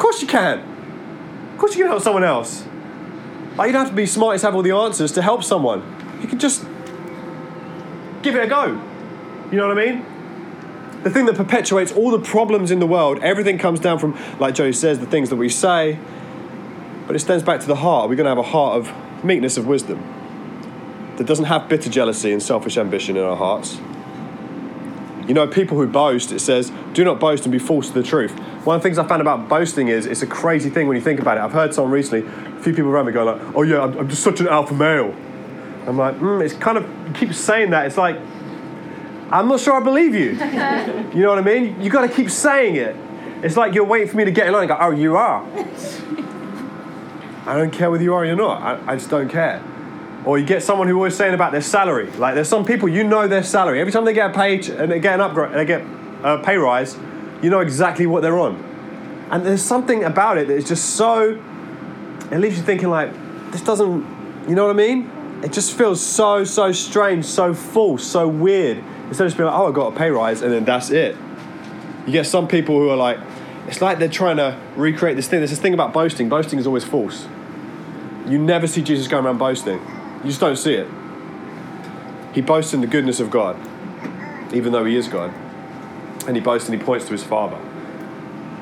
Of 0.00 0.04
course 0.04 0.22
you 0.22 0.28
can. 0.28 0.60
Of 1.52 1.58
course 1.58 1.76
you 1.76 1.82
can 1.82 1.90
help 1.90 2.02
someone 2.02 2.24
else. 2.24 2.64
Like 3.58 3.66
you 3.66 3.72
don't 3.74 3.82
have 3.82 3.90
to 3.90 3.94
be 3.94 4.06
smart 4.06 4.40
to 4.40 4.46
have 4.46 4.54
all 4.54 4.62
the 4.62 4.70
answers 4.70 5.12
to 5.12 5.20
help 5.20 5.44
someone. 5.44 5.82
You 6.22 6.26
can 6.26 6.38
just 6.38 6.62
give 8.22 8.34
it 8.34 8.42
a 8.42 8.46
go. 8.46 8.68
You 9.52 9.58
know 9.58 9.68
what 9.68 9.78
I 9.78 9.84
mean? 9.84 10.06
The 11.02 11.10
thing 11.10 11.26
that 11.26 11.34
perpetuates 11.34 11.92
all 11.92 12.10
the 12.10 12.18
problems 12.18 12.70
in 12.70 12.78
the 12.78 12.86
world, 12.86 13.18
everything 13.18 13.58
comes 13.58 13.78
down 13.78 13.98
from, 13.98 14.18
like 14.38 14.54
Joe 14.54 14.70
says, 14.70 15.00
the 15.00 15.06
things 15.06 15.28
that 15.28 15.36
we 15.36 15.50
say, 15.50 15.98
but 17.06 17.14
it 17.14 17.18
stems 17.18 17.42
back 17.42 17.60
to 17.60 17.66
the 17.66 17.76
heart. 17.76 18.08
We're 18.08 18.16
going 18.16 18.24
to 18.24 18.30
have 18.30 18.38
a 18.38 18.42
heart 18.42 18.78
of 18.78 19.22
meekness 19.22 19.58
of 19.58 19.66
wisdom 19.66 20.02
that 21.18 21.26
doesn't 21.26 21.44
have 21.44 21.68
bitter 21.68 21.90
jealousy 21.90 22.32
and 22.32 22.42
selfish 22.42 22.78
ambition 22.78 23.18
in 23.18 23.22
our 23.22 23.36
hearts. 23.36 23.78
You 25.30 25.34
know, 25.34 25.46
people 25.46 25.76
who 25.76 25.86
boast, 25.86 26.32
it 26.32 26.40
says, 26.40 26.72
do 26.92 27.04
not 27.04 27.20
boast 27.20 27.44
and 27.44 27.52
be 27.52 27.60
false 27.60 27.86
to 27.86 27.94
the 27.94 28.02
truth. 28.02 28.32
One 28.66 28.74
of 28.74 28.82
the 28.82 28.88
things 28.88 28.98
I 28.98 29.06
found 29.06 29.22
about 29.22 29.48
boasting 29.48 29.86
is 29.86 30.04
it's 30.04 30.22
a 30.22 30.26
crazy 30.26 30.70
thing 30.70 30.88
when 30.88 30.96
you 30.96 31.00
think 31.00 31.20
about 31.20 31.36
it. 31.36 31.42
I've 31.42 31.52
heard 31.52 31.72
someone 31.72 31.92
recently, 31.92 32.26
a 32.26 32.60
few 32.60 32.74
people 32.74 32.90
around 32.90 33.06
me 33.06 33.12
go 33.12 33.22
like, 33.22 33.40
oh 33.54 33.62
yeah, 33.62 33.80
I'm, 33.80 33.96
I'm 33.96 34.08
just 34.08 34.24
such 34.24 34.40
an 34.40 34.48
alpha 34.48 34.74
male. 34.74 35.14
I'm 35.86 35.96
like, 35.96 36.16
mm, 36.16 36.44
it's 36.44 36.54
kind 36.54 36.76
of, 36.76 36.82
you 37.06 37.14
keep 37.14 37.32
saying 37.32 37.70
that. 37.70 37.86
It's 37.86 37.96
like, 37.96 38.16
I'm 39.30 39.46
not 39.46 39.60
sure 39.60 39.80
I 39.80 39.84
believe 39.84 40.16
you. 40.16 40.30
you 41.14 41.22
know 41.22 41.28
what 41.28 41.38
I 41.38 41.42
mean? 41.42 41.80
You 41.80 41.90
got 41.90 42.00
to 42.00 42.12
keep 42.12 42.28
saying 42.28 42.74
it. 42.74 42.96
It's 43.44 43.56
like 43.56 43.72
you're 43.72 43.84
waiting 43.84 44.08
for 44.08 44.16
me 44.16 44.24
to 44.24 44.32
get 44.32 44.48
in 44.48 44.52
line 44.52 44.62
and 44.62 44.70
go, 44.70 44.78
oh, 44.80 44.90
you 44.90 45.14
are. 45.14 45.44
I 47.46 47.56
don't 47.56 47.70
care 47.70 47.88
whether 47.88 48.02
you 48.02 48.14
are 48.14 48.24
or 48.24 48.26
you're 48.26 48.34
not. 48.34 48.60
I, 48.60 48.94
I 48.94 48.96
just 48.96 49.10
don't 49.10 49.28
care. 49.28 49.62
Or 50.24 50.38
you 50.38 50.44
get 50.44 50.62
someone 50.62 50.86
who 50.86 50.96
always 50.96 51.16
saying 51.16 51.34
about 51.34 51.52
their 51.52 51.62
salary. 51.62 52.10
Like 52.12 52.34
there's 52.34 52.48
some 52.48 52.64
people 52.64 52.88
you 52.88 53.04
know 53.04 53.26
their 53.26 53.42
salary. 53.42 53.80
Every 53.80 53.92
time 53.92 54.04
they 54.04 54.12
get 54.12 54.30
a 54.30 54.34
page 54.34 54.68
and 54.68 54.90
they 54.90 55.00
get 55.00 55.14
an 55.14 55.20
upgrade, 55.20 55.54
they 55.54 55.64
get 55.64 55.82
a 56.22 56.38
pay 56.38 56.56
rise, 56.56 56.96
you 57.42 57.48
know 57.48 57.60
exactly 57.60 58.06
what 58.06 58.22
they're 58.22 58.38
on. 58.38 58.56
And 59.30 59.46
there's 59.46 59.62
something 59.62 60.04
about 60.04 60.38
it 60.38 60.48
that 60.48 60.54
is 60.54 60.68
just 60.68 60.96
so. 60.96 61.40
It 62.30 62.38
leaves 62.38 62.58
you 62.58 62.62
thinking 62.62 62.90
like, 62.90 63.12
this 63.52 63.62
doesn't. 63.62 64.48
You 64.48 64.54
know 64.54 64.66
what 64.66 64.74
I 64.74 64.76
mean? 64.76 65.10
It 65.42 65.52
just 65.52 65.76
feels 65.76 66.04
so 66.04 66.44
so 66.44 66.72
strange, 66.72 67.24
so 67.24 67.54
false, 67.54 68.04
so 68.04 68.28
weird. 68.28 68.78
Instead 69.08 69.24
of 69.24 69.30
just 69.30 69.36
being 69.38 69.48
like, 69.48 69.58
oh, 69.58 69.68
I 69.68 69.72
got 69.72 69.94
a 69.94 69.96
pay 69.96 70.10
rise, 70.10 70.42
and 70.42 70.52
then 70.52 70.64
that's 70.64 70.90
it. 70.90 71.16
You 72.06 72.12
get 72.12 72.26
some 72.26 72.46
people 72.46 72.78
who 72.78 72.90
are 72.90 72.96
like, 72.96 73.18
it's 73.66 73.80
like 73.80 73.98
they're 73.98 74.08
trying 74.08 74.36
to 74.36 74.58
recreate 74.76 75.16
this 75.16 75.28
thing. 75.28 75.40
There's 75.40 75.50
this 75.50 75.60
thing 75.60 75.74
about 75.74 75.92
boasting. 75.92 76.28
Boasting 76.28 76.58
is 76.58 76.66
always 76.66 76.84
false. 76.84 77.26
You 78.26 78.38
never 78.38 78.66
see 78.66 78.82
Jesus 78.82 79.08
going 79.08 79.24
around 79.24 79.38
boasting. 79.38 79.80
You 80.22 80.28
just 80.28 80.40
don't 80.40 80.56
see 80.56 80.74
it. 80.74 80.88
He 82.34 82.42
boasts 82.42 82.74
in 82.74 82.80
the 82.80 82.86
goodness 82.86 83.20
of 83.20 83.30
God, 83.30 83.56
even 84.52 84.72
though 84.72 84.84
he 84.84 84.96
is 84.96 85.08
God. 85.08 85.32
And 86.26 86.36
he 86.36 86.42
boasts 86.42 86.68
and 86.68 86.78
he 86.78 86.84
points 86.84 87.06
to 87.06 87.12
his 87.12 87.24
Father. 87.24 87.58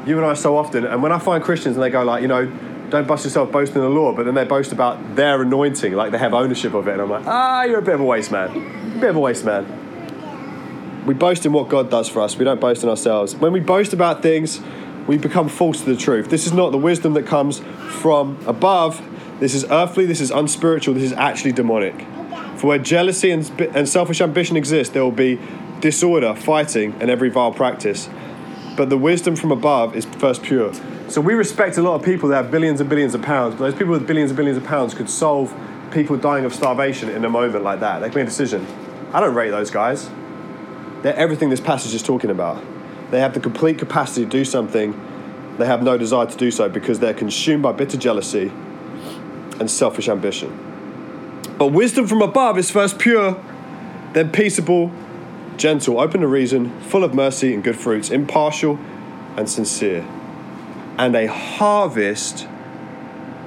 You 0.07 0.16
and 0.16 0.25
I 0.25 0.35
so 0.35 0.57
often, 0.57 0.87
and 0.87 1.03
when 1.03 1.12
I 1.12 1.18
find 1.18 1.42
Christians 1.42 1.77
and 1.77 1.83
they 1.83 1.90
go 1.90 2.03
like, 2.05 2.23
you 2.23 2.29
know, 2.29 2.47
don't 2.88 3.07
bust 3.07 3.25
yourself 3.25 3.53
boasting 3.53 3.83
the 3.83 3.88
Lord, 3.88 4.16
but 4.16 4.25
then 4.25 4.35
they 4.35 4.44
boast 4.44 4.73
about 4.73 5.16
their 5.16 5.42
anointing, 5.42 5.92
like 5.92 6.12
they 6.12 6.18
have 6.18 6.33
ownership 6.33 6.73
of 6.73 6.88
it, 6.88 6.92
and 6.92 7.03
I'm 7.03 7.11
like, 7.11 7.27
ah, 7.27 7.64
you're 7.64 7.81
a 7.81 7.83
bit 7.83 7.94
of 7.94 8.01
a 8.01 8.05
waste 8.05 8.31
man. 8.31 8.51
A 8.97 9.01
bit 9.01 9.11
of 9.11 9.16
a 9.16 9.21
waste 9.21 9.44
man. 9.44 11.05
We 11.05 11.14
boast 11.14 11.44
in 11.44 11.53
what 11.53 11.68
God 11.68 11.90
does 11.90 12.09
for 12.09 12.21
us. 12.21 12.37
We 12.37 12.44
don't 12.44 12.61
boast 12.61 12.83
in 12.83 12.88
ourselves. 12.88 13.35
When 13.35 13.53
we 13.53 13.61
boast 13.61 13.92
about 13.92 14.23
things, 14.23 14.61
we 15.07 15.18
become 15.18 15.49
false 15.49 15.81
to 15.81 15.87
the 15.87 15.97
truth. 15.97 16.31
This 16.31 16.47
is 16.47 16.53
not 16.53 16.71
the 16.71 16.79
wisdom 16.79 17.14
that 17.14 17.27
comes 17.27 17.61
from 18.01 18.38
above. 18.47 19.03
This 19.40 19.55
is 19.55 19.64
earthly, 19.70 20.05
this 20.05 20.20
is 20.20 20.33
unspiritual, 20.33 20.94
this 20.94 21.05
is 21.05 21.12
actually 21.12 21.53
demonic. 21.53 21.94
For 22.57 22.66
where 22.66 22.79
jealousy 22.79 23.31
and, 23.31 23.48
and 23.72 23.88
selfish 23.88 24.20
ambition 24.20 24.57
exist, 24.57 24.94
there 24.94 25.05
will 25.05 25.12
be 25.12 25.38
disorder, 25.79 26.35
fighting, 26.35 26.96
and 27.01 27.09
every 27.09 27.29
vile 27.29 27.53
practice. 27.53 28.09
But 28.77 28.90
the 28.90 28.98
wisdom 28.98 29.37
from 29.37 29.53
above 29.53 29.94
is 29.94 30.07
first 30.07 30.42
pure. 30.42 30.74
So 31.09 31.20
we 31.20 31.35
respect 31.35 31.79
a 31.79 31.83
lot 31.83 31.94
of 31.94 32.05
people 32.05 32.29
that 32.31 32.37
have 32.37 32.51
billions 32.51 32.81
and 32.81 32.90
billions 32.90 33.14
of 33.14 33.22
pounds, 33.22 33.55
but 33.55 33.61
those 33.61 33.74
people 33.74 33.92
with 33.92 34.09
billions 34.09 34.33
and 34.33 34.37
billions 34.37 34.59
of 34.59 34.64
pounds 34.64 34.92
could 34.92 35.09
solve 35.09 35.55
people 35.92 36.16
dying 36.16 36.44
of 36.44 36.53
starvation 36.53 37.09
in 37.09 37.24
a 37.24 37.31
moment 37.31 37.62
like 37.62 37.79
that. 37.79 38.01
They 38.01 38.09
can 38.09 38.16
make 38.16 38.27
a 38.27 38.31
decision. 38.31 38.66
I 39.12 39.20
don't 39.20 39.37
rate 39.37 39.51
those 39.51 39.70
guys. 39.70 40.11
They're 41.03 41.14
everything 41.14 41.48
this 41.48 41.61
passage 41.61 41.94
is 41.94 42.03
talking 42.03 42.31
about. 42.31 42.62
They 43.12 43.20
have 43.20 43.35
the 43.35 43.40
complete 43.40 43.79
capacity 43.79 44.24
to 44.24 44.31
do 44.31 44.44
something. 44.44 45.01
They 45.59 45.66
have 45.66 45.83
no 45.83 45.96
desire 45.96 46.27
to 46.27 46.37
do 46.37 46.51
so 46.51 46.68
because 46.68 46.98
they're 46.98 47.14
consumed 47.14 47.62
by 47.62 47.70
bitter 47.70 47.96
jealousy 47.96 48.53
and 49.61 49.71
selfish 49.71 50.09
ambition. 50.09 50.64
But 51.59 51.68
wisdom 51.68 52.07
from 52.07 52.23
above 52.23 52.59
is 52.59 52.71
first 52.71 52.99
pure, 52.99 53.42
then 54.12 54.31
peaceable, 54.31 54.92
gentle, 55.57 55.99
open 55.99 56.21
to 56.21 56.29
reason, 56.29 56.79
full 56.83 57.05
of 57.05 57.14
mercy 57.14 57.53
and 57.53 57.64
good 57.64 57.77
fruits, 57.77 58.11
impartial 58.11 58.79
and 59.37 59.49
sincere. 59.49 60.07
And 60.99 61.14
a 61.14 61.27
harvest 61.27 62.47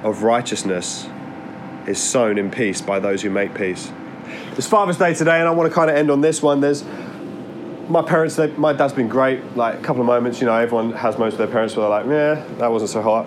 of 0.02 0.22
righteousness 0.22 1.08
is 1.86 2.00
sown 2.00 2.38
in 2.38 2.50
peace 2.50 2.80
by 2.80 2.98
those 2.98 3.22
who 3.22 3.30
make 3.30 3.54
peace. 3.54 3.90
It's 4.56 4.66
Father's 4.66 4.98
Day 4.98 5.14
today, 5.14 5.38
and 5.38 5.48
I 5.48 5.50
want 5.50 5.70
to 5.70 5.74
kind 5.74 5.90
of 5.90 5.96
end 5.96 6.10
on 6.10 6.20
this 6.20 6.42
one. 6.42 6.60
There's 6.60 6.84
my 7.88 8.02
parents, 8.02 8.36
they, 8.36 8.48
my 8.52 8.72
dad's 8.72 8.92
been 8.92 9.08
great. 9.08 9.56
Like 9.56 9.78
a 9.78 9.82
couple 9.82 10.00
of 10.02 10.06
moments, 10.06 10.40
you 10.40 10.46
know, 10.46 10.56
everyone 10.56 10.92
has 10.92 11.18
moments 11.18 11.36
with 11.36 11.46
their 11.46 11.52
parents 11.52 11.76
where 11.76 11.88
they're 11.88 11.90
like, 11.90 12.06
yeah, 12.06 12.56
that 12.58 12.70
wasn't 12.70 12.90
so 12.90 13.02
hot. 13.02 13.26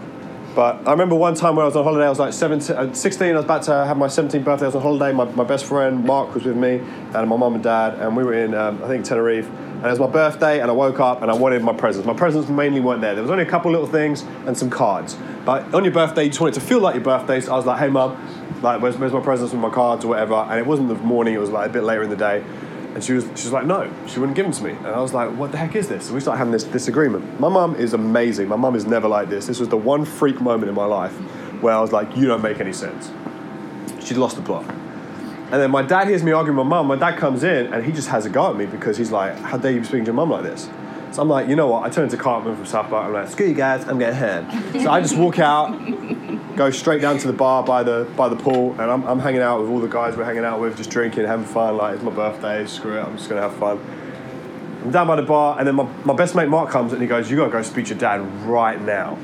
But 0.56 0.88
I 0.88 0.92
remember 0.92 1.16
one 1.16 1.36
time 1.36 1.58
when 1.58 1.64
I 1.64 1.66
was 1.66 1.76
on 1.76 1.84
holiday, 1.84 2.06
I 2.06 2.10
was 2.10 2.18
like 2.18 2.32
17, 2.32 2.76
uh, 2.76 2.94
16, 2.94 3.28
I 3.28 3.36
was 3.36 3.44
about 3.44 3.64
to 3.64 3.74
have 3.86 3.98
my 3.98 4.08
17th 4.08 4.42
birthday, 4.46 4.64
I 4.64 4.68
was 4.70 4.76
on 4.76 4.82
holiday, 4.82 5.12
my, 5.12 5.26
my 5.26 5.44
best 5.44 5.66
friend 5.66 6.06
Mark 6.06 6.34
was 6.34 6.46
with 6.46 6.56
me, 6.56 6.76
and 7.14 7.30
my 7.30 7.36
mum 7.36 7.56
and 7.56 7.64
dad, 7.64 7.96
and 7.96 8.16
we 8.16 8.24
were 8.24 8.34
in, 8.34 8.54
um, 8.54 8.82
I 8.82 8.88
think, 8.88 9.04
Tenerife. 9.04 9.50
And 9.50 9.86
it 9.86 9.90
was 9.90 10.00
my 10.00 10.08
birthday, 10.08 10.62
and 10.62 10.72
I 10.72 10.74
woke 10.74 11.02
up 11.02 11.22
and 11.22 11.30
I 11.30 11.36
wanted 11.36 11.62
my 11.62 11.74
presents. 11.74 12.08
My 12.08 12.14
presents 12.14 12.48
mainly 12.48 12.80
weren't 12.80 13.02
there. 13.02 13.14
There 13.14 13.22
was 13.22 13.30
only 13.30 13.44
a 13.44 13.50
couple 13.50 13.70
little 13.70 13.86
things 13.86 14.22
and 14.48 14.58
some 14.58 14.70
cards. 14.70 15.18
But 15.44 15.76
on 15.76 15.84
your 15.84 15.94
birthday, 15.94 16.24
you 16.24 16.30
just 16.30 16.40
wanted 16.40 16.56
to 16.56 16.62
feel 16.62 16.80
like 16.80 16.96
your 16.96 17.04
birthday, 17.04 17.42
so 17.42 17.52
I 17.52 17.58
was 17.58 17.66
like, 17.66 17.80
hey 17.80 17.90
mum, 17.90 18.16
like, 18.62 18.82
where's, 18.82 18.98
where's 18.98 19.12
my 19.12 19.20
presents 19.20 19.52
and 19.52 19.62
my 19.62 19.70
cards 19.70 20.06
or 20.06 20.08
whatever? 20.08 20.36
And 20.36 20.58
it 20.58 20.66
wasn't 20.66 20.88
the 20.88 20.96
morning, 20.96 21.34
it 21.34 21.40
was 21.40 21.50
like 21.50 21.70
a 21.70 21.74
bit 21.74 21.84
later 21.84 22.04
in 22.04 22.10
the 22.10 22.16
day. 22.16 22.46
And 22.96 23.04
she 23.04 23.12
was, 23.12 23.26
she 23.26 23.32
was 23.32 23.52
like, 23.52 23.66
no, 23.66 23.92
she 24.08 24.20
wouldn't 24.20 24.38
give 24.38 24.46
them 24.46 24.54
to 24.54 24.64
me. 24.64 24.72
And 24.72 24.88
I 24.88 25.02
was 25.02 25.14
like, 25.14 25.30
what 25.32 25.52
the 25.52 25.58
heck 25.58 25.76
is 25.76 25.90
this? 25.90 26.06
And 26.06 26.16
we 26.16 26.22
started 26.22 26.38
having 26.38 26.54
this 26.54 26.64
disagreement. 26.64 27.42
My 27.42 27.50
mum 27.50 27.76
is 27.76 27.94
amazing. 27.94 28.48
My 28.48 28.56
mum 28.56 28.74
is 28.74 28.86
never 28.86 29.10
like 29.10 29.30
this. 29.30 29.48
This 29.48 29.60
was 29.60 29.68
the 29.68 29.78
one 29.78 30.06
freak 30.06 30.40
moment 30.40 30.70
in 30.70 30.76
my 30.76 30.86
life 30.86 31.12
where 31.62 31.74
I 31.74 31.82
was 31.82 31.92
like, 31.92 32.16
you 32.16 32.26
don't 32.26 32.42
make 32.42 32.62
any 32.62 32.72
sense. 32.72 33.12
She'd 34.02 34.16
lost 34.16 34.38
the 34.38 34.42
plot. 34.42 34.64
And 34.70 35.62
then 35.62 35.72
my 35.72 35.82
dad 35.82 36.08
hears 36.08 36.24
me 36.24 36.32
arguing 36.32 36.58
with 36.58 36.68
my 36.68 36.78
mum. 36.78 36.88
My 36.88 36.96
dad 36.96 37.18
comes 37.20 37.44
in 37.44 37.74
and 37.74 37.84
he 37.84 37.92
just 37.92 38.08
has 38.08 38.26
a 38.26 38.30
go 38.30 38.50
at 38.50 38.56
me 38.56 38.66
because 38.66 38.98
he's 38.98 39.12
like, 39.12 39.38
how 39.40 39.58
dare 39.58 39.74
you 39.74 39.82
be 39.82 39.86
speaking 39.86 40.06
to 40.06 40.10
your 40.10 40.16
mum 40.16 40.30
like 40.30 40.44
this? 40.44 40.70
So 41.12 41.22
I'm 41.22 41.30
like, 41.30 41.48
you 41.50 41.56
know 41.56 41.68
what? 41.68 41.84
I 41.84 41.90
turn 41.90 42.08
to 42.10 42.18
Cartman 42.18 42.56
from 42.56 42.66
South 42.66 42.90
Park. 42.90 43.08
I'm 43.08 43.14
like, 43.14 43.28
screw 43.30 43.48
you 43.48 43.54
guys, 43.54 43.88
I'm 43.88 44.00
getting 44.00 44.16
hand. 44.16 44.82
So 44.82 44.90
I 44.90 45.02
just 45.02 45.18
walk 45.18 45.40
out, 45.40 45.70
go 46.56 46.70
straight 46.72 47.02
down 47.02 47.18
to 47.20 47.28
the 47.28 47.34
bar 47.34 47.64
by 47.64 47.84
the 47.84 48.08
by 48.16 48.30
the 48.30 48.36
pool, 48.36 48.72
and 48.74 48.82
I'm, 48.82 49.04
I'm 49.06 49.20
hanging 49.20 49.42
out 49.42 49.62
with 49.62 49.70
all 49.70 49.80
the 49.80 49.88
guys 49.88 50.16
we're 50.16 50.24
hanging 50.24 50.46
out 50.46 50.60
with, 50.60 50.78
just 50.78 50.90
drinking, 50.90 51.26
having 51.26 51.46
fun. 51.46 51.78
Like 51.78 51.96
it's 51.96 52.04
my 52.04 52.12
birthday, 52.12 52.66
screw 52.66 52.98
it, 52.98 53.02
I'm 53.02 53.18
just 53.18 53.30
gonna 53.30 53.42
have 53.42 53.56
fun. 53.56 53.80
I'm 54.84 54.92
down 54.92 55.08
by 55.08 55.16
the 55.16 55.24
bar, 55.24 55.58
and 55.58 55.68
then 55.68 55.76
my, 55.76 55.84
my 56.04 56.14
best 56.14 56.36
mate 56.36 56.48
Mark 56.48 56.70
comes 56.70 56.94
and 56.94 57.02
he 57.02 57.08
goes, 57.08 57.30
"You 57.30 57.38
gotta 57.38 57.52
go 57.52 57.62
speak 57.62 57.86
to 57.86 57.94
your 57.94 58.00
dad 58.00 58.22
right 58.46 58.80
now, 58.82 59.18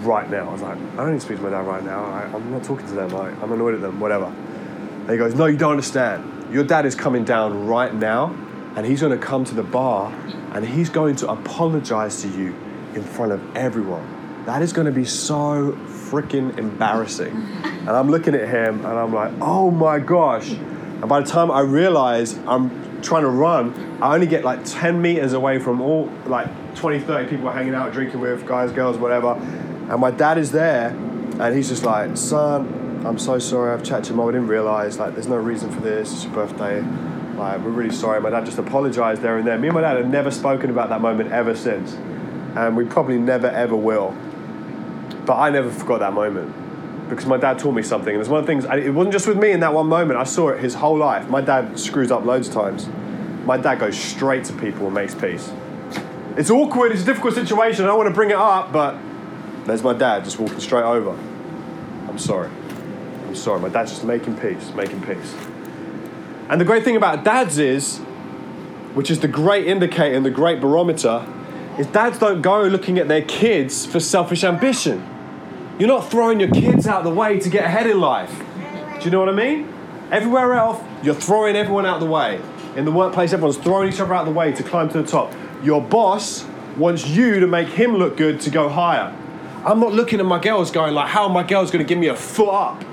right 0.00 0.28
now." 0.30 0.48
I 0.48 0.52
was 0.52 0.62
like, 0.62 0.76
"I 0.76 0.96
don't 0.96 1.12
need 1.12 1.20
to 1.20 1.26
speak 1.26 1.38
to 1.38 1.42
my 1.42 1.50
dad 1.50 1.66
right 1.66 1.84
now. 1.84 2.04
I, 2.04 2.22
I'm 2.34 2.50
not 2.50 2.64
talking 2.64 2.86
to 2.86 2.94
them. 2.94 3.14
I, 3.14 3.28
I'm 3.42 3.52
annoyed 3.52 3.74
at 3.74 3.80
them. 3.80 4.00
Whatever." 4.00 4.26
And 4.26 5.10
he 5.10 5.16
goes, 5.16 5.34
"No, 5.34 5.46
you 5.46 5.56
don't 5.56 5.72
understand. 5.72 6.52
Your 6.52 6.64
dad 6.64 6.86
is 6.86 6.94
coming 6.94 7.24
down 7.24 7.66
right 7.66 7.94
now, 7.94 8.34
and 8.76 8.86
he's 8.86 9.00
gonna 9.00 9.18
come 9.18 9.44
to 9.44 9.54
the 9.54 9.62
bar, 9.62 10.12
and 10.52 10.66
he's 10.66 10.90
going 10.90 11.16
to 11.16 11.30
apologize 11.30 12.22
to 12.22 12.28
you 12.28 12.54
in 12.94 13.02
front 13.02 13.32
of 13.32 13.56
everyone." 13.56 14.18
That 14.48 14.62
is 14.62 14.72
to 14.72 14.90
be 14.90 15.04
so 15.04 15.76
freaking 16.10 16.58
embarrassing. 16.58 17.32
And 17.64 17.90
I'm 17.90 18.10
looking 18.10 18.34
at 18.34 18.48
him 18.48 18.84
and 18.84 18.98
I'm 18.98 19.12
like, 19.12 19.32
oh 19.40 19.70
my 19.70 19.98
gosh. 19.98 20.50
And 20.50 21.08
by 21.08 21.20
the 21.20 21.26
time 21.26 21.50
I 21.50 21.60
realize 21.60 22.36
I'm 22.46 23.00
trying 23.02 23.22
to 23.22 23.30
run, 23.30 24.02
I 24.02 24.14
only 24.14 24.26
get 24.26 24.44
like 24.44 24.64
10 24.64 25.00
meters 25.00 25.32
away 25.32 25.58
from 25.58 25.80
all 25.80 26.06
like 26.26 26.48
20, 26.74 27.00
30 27.00 27.28
people 27.28 27.50
hanging 27.50 27.74
out, 27.74 27.92
drinking 27.92 28.20
with, 28.20 28.46
guys, 28.46 28.72
girls, 28.72 28.96
whatever. 28.96 29.32
And 29.32 30.00
my 30.00 30.10
dad 30.10 30.38
is 30.38 30.52
there 30.52 30.88
and 30.88 31.54
he's 31.54 31.68
just 31.68 31.84
like, 31.84 32.16
son, 32.16 33.04
I'm 33.06 33.18
so 33.18 33.38
sorry. 33.38 33.72
I've 33.72 33.84
chatted 33.84 34.12
him. 34.12 34.20
I 34.20 34.26
didn't 34.26 34.48
realize 34.48 34.98
like 34.98 35.14
there's 35.14 35.28
no 35.28 35.36
reason 35.36 35.70
for 35.70 35.80
this. 35.80 36.12
It's 36.12 36.24
your 36.24 36.34
birthday. 36.34 36.82
Like, 37.36 37.60
we're 37.60 37.70
really 37.70 37.94
sorry. 37.94 38.20
My 38.20 38.30
dad 38.30 38.44
just 38.44 38.58
apologized 38.58 39.22
there 39.22 39.38
and 39.38 39.46
then. 39.46 39.60
Me 39.60 39.68
and 39.68 39.74
my 39.74 39.80
dad 39.80 39.96
have 39.96 40.08
never 40.08 40.32
spoken 40.32 40.70
about 40.70 40.88
that 40.88 41.00
moment 41.00 41.30
ever 41.30 41.54
since. 41.54 41.94
And 42.56 42.76
we 42.76 42.84
probably 42.84 43.18
never 43.18 43.46
ever 43.46 43.76
will. 43.76 44.16
But 45.28 45.40
I 45.40 45.50
never 45.50 45.70
forgot 45.70 46.00
that 46.00 46.14
moment 46.14 46.54
because 47.10 47.26
my 47.26 47.36
dad 47.36 47.58
taught 47.58 47.72
me 47.72 47.82
something. 47.82 48.14
And 48.14 48.18
it's 48.18 48.30
one 48.30 48.40
of 48.40 48.46
the 48.46 48.50
things, 48.50 48.64
it 48.64 48.94
wasn't 48.94 49.12
just 49.12 49.26
with 49.26 49.36
me 49.36 49.50
in 49.50 49.60
that 49.60 49.74
one 49.74 49.86
moment, 49.86 50.18
I 50.18 50.24
saw 50.24 50.48
it 50.48 50.60
his 50.60 50.72
whole 50.72 50.96
life. 50.96 51.28
My 51.28 51.42
dad 51.42 51.78
screws 51.78 52.10
up 52.10 52.24
loads 52.24 52.48
of 52.48 52.54
times. 52.54 52.88
My 53.44 53.58
dad 53.58 53.78
goes 53.78 53.98
straight 53.98 54.44
to 54.44 54.54
people 54.54 54.86
and 54.86 54.94
makes 54.94 55.14
peace. 55.14 55.52
It's 56.38 56.48
awkward, 56.48 56.92
it's 56.92 57.02
a 57.02 57.04
difficult 57.04 57.34
situation, 57.34 57.84
I 57.84 57.88
don't 57.88 57.98
want 57.98 58.08
to 58.08 58.14
bring 58.14 58.30
it 58.30 58.36
up, 58.36 58.72
but 58.72 58.96
there's 59.66 59.82
my 59.82 59.92
dad 59.92 60.24
just 60.24 60.38
walking 60.38 60.60
straight 60.60 60.84
over. 60.84 61.10
I'm 62.08 62.18
sorry. 62.18 62.48
I'm 63.26 63.34
sorry. 63.34 63.60
My 63.60 63.68
dad's 63.68 63.90
just 63.90 64.04
making 64.04 64.38
peace, 64.38 64.72
making 64.74 65.02
peace. 65.02 65.34
And 66.48 66.58
the 66.58 66.64
great 66.64 66.84
thing 66.84 66.96
about 66.96 67.22
dads 67.22 67.58
is, 67.58 67.98
which 68.94 69.10
is 69.10 69.20
the 69.20 69.28
great 69.28 69.66
indicator 69.66 70.16
and 70.16 70.24
the 70.24 70.30
great 70.30 70.58
barometer, 70.58 71.26
is 71.78 71.86
dads 71.88 72.18
don't 72.18 72.40
go 72.40 72.62
looking 72.62 72.98
at 72.98 73.08
their 73.08 73.20
kids 73.20 73.84
for 73.84 74.00
selfish 74.00 74.42
ambition. 74.42 75.16
You're 75.78 75.88
not 75.88 76.10
throwing 76.10 76.40
your 76.40 76.50
kids 76.50 76.88
out 76.88 77.04
the 77.04 77.10
way 77.10 77.38
to 77.38 77.48
get 77.48 77.64
ahead 77.64 77.86
in 77.86 78.00
life. 78.00 78.36
Do 78.98 79.04
you 79.04 79.12
know 79.12 79.20
what 79.20 79.28
I 79.28 79.32
mean? 79.32 79.72
Everywhere 80.10 80.54
else, 80.54 80.82
you're 81.04 81.14
throwing 81.14 81.54
everyone 81.54 81.86
out 81.86 82.00
the 82.00 82.06
way. 82.06 82.40
In 82.74 82.84
the 82.84 82.90
workplace, 82.90 83.32
everyone's 83.32 83.58
throwing 83.58 83.92
each 83.92 84.00
other 84.00 84.12
out 84.12 84.24
the 84.24 84.32
way 84.32 84.50
to 84.50 84.62
climb 84.64 84.88
to 84.88 85.00
the 85.00 85.08
top. 85.08 85.32
Your 85.62 85.80
boss 85.80 86.44
wants 86.76 87.06
you 87.06 87.38
to 87.38 87.46
make 87.46 87.68
him 87.68 87.94
look 87.94 88.16
good 88.16 88.40
to 88.40 88.50
go 88.50 88.68
higher. 88.68 89.16
I'm 89.64 89.78
not 89.78 89.92
looking 89.92 90.18
at 90.18 90.26
my 90.26 90.40
girls 90.40 90.72
going 90.72 90.94
like, 90.94 91.08
how 91.08 91.24
are 91.24 91.30
my 91.30 91.44
girls 91.44 91.70
going 91.70 91.84
to 91.84 91.88
give 91.88 91.98
me 91.98 92.08
a 92.08 92.16
foot 92.16 92.50
up? 92.50 92.84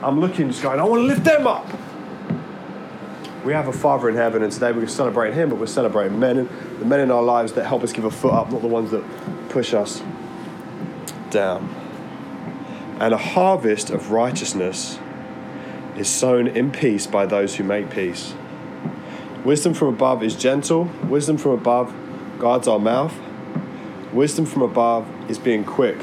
I'm 0.00 0.20
looking 0.20 0.48
just 0.48 0.62
going, 0.62 0.78
I 0.78 0.84
want 0.84 1.00
to 1.00 1.06
lift 1.06 1.24
them 1.24 1.48
up. 1.48 1.66
We 3.44 3.52
have 3.52 3.66
a 3.66 3.72
Father 3.72 4.08
in 4.08 4.14
heaven, 4.14 4.44
and 4.44 4.52
today 4.52 4.70
we're 4.70 4.86
celebrating 4.86 5.36
Him, 5.36 5.48
but 5.48 5.58
we're 5.58 5.66
celebrating 5.66 6.20
men, 6.20 6.48
the 6.78 6.84
men 6.84 7.00
in 7.00 7.10
our 7.10 7.22
lives 7.22 7.52
that 7.54 7.66
help 7.66 7.82
us 7.82 7.92
give 7.92 8.04
a 8.04 8.10
foot 8.12 8.32
up, 8.32 8.52
not 8.52 8.62
the 8.62 8.68
ones 8.68 8.92
that 8.92 9.02
push 9.48 9.74
us 9.74 10.02
down 11.30 11.81
and 13.02 13.12
a 13.12 13.18
harvest 13.18 13.90
of 13.90 14.12
righteousness 14.12 14.96
is 15.96 16.08
sown 16.08 16.46
in 16.46 16.70
peace 16.70 17.04
by 17.04 17.26
those 17.26 17.56
who 17.56 17.64
make 17.64 17.90
peace. 17.90 18.32
Wisdom 19.44 19.74
from 19.74 19.88
above 19.88 20.22
is 20.22 20.36
gentle, 20.36 20.84
wisdom 21.08 21.36
from 21.36 21.50
above 21.50 21.92
guards 22.38 22.68
our 22.68 22.78
mouth. 22.78 23.12
Wisdom 24.12 24.46
from 24.46 24.62
above 24.62 25.08
is 25.28 25.36
being 25.36 25.64
quick 25.64 25.98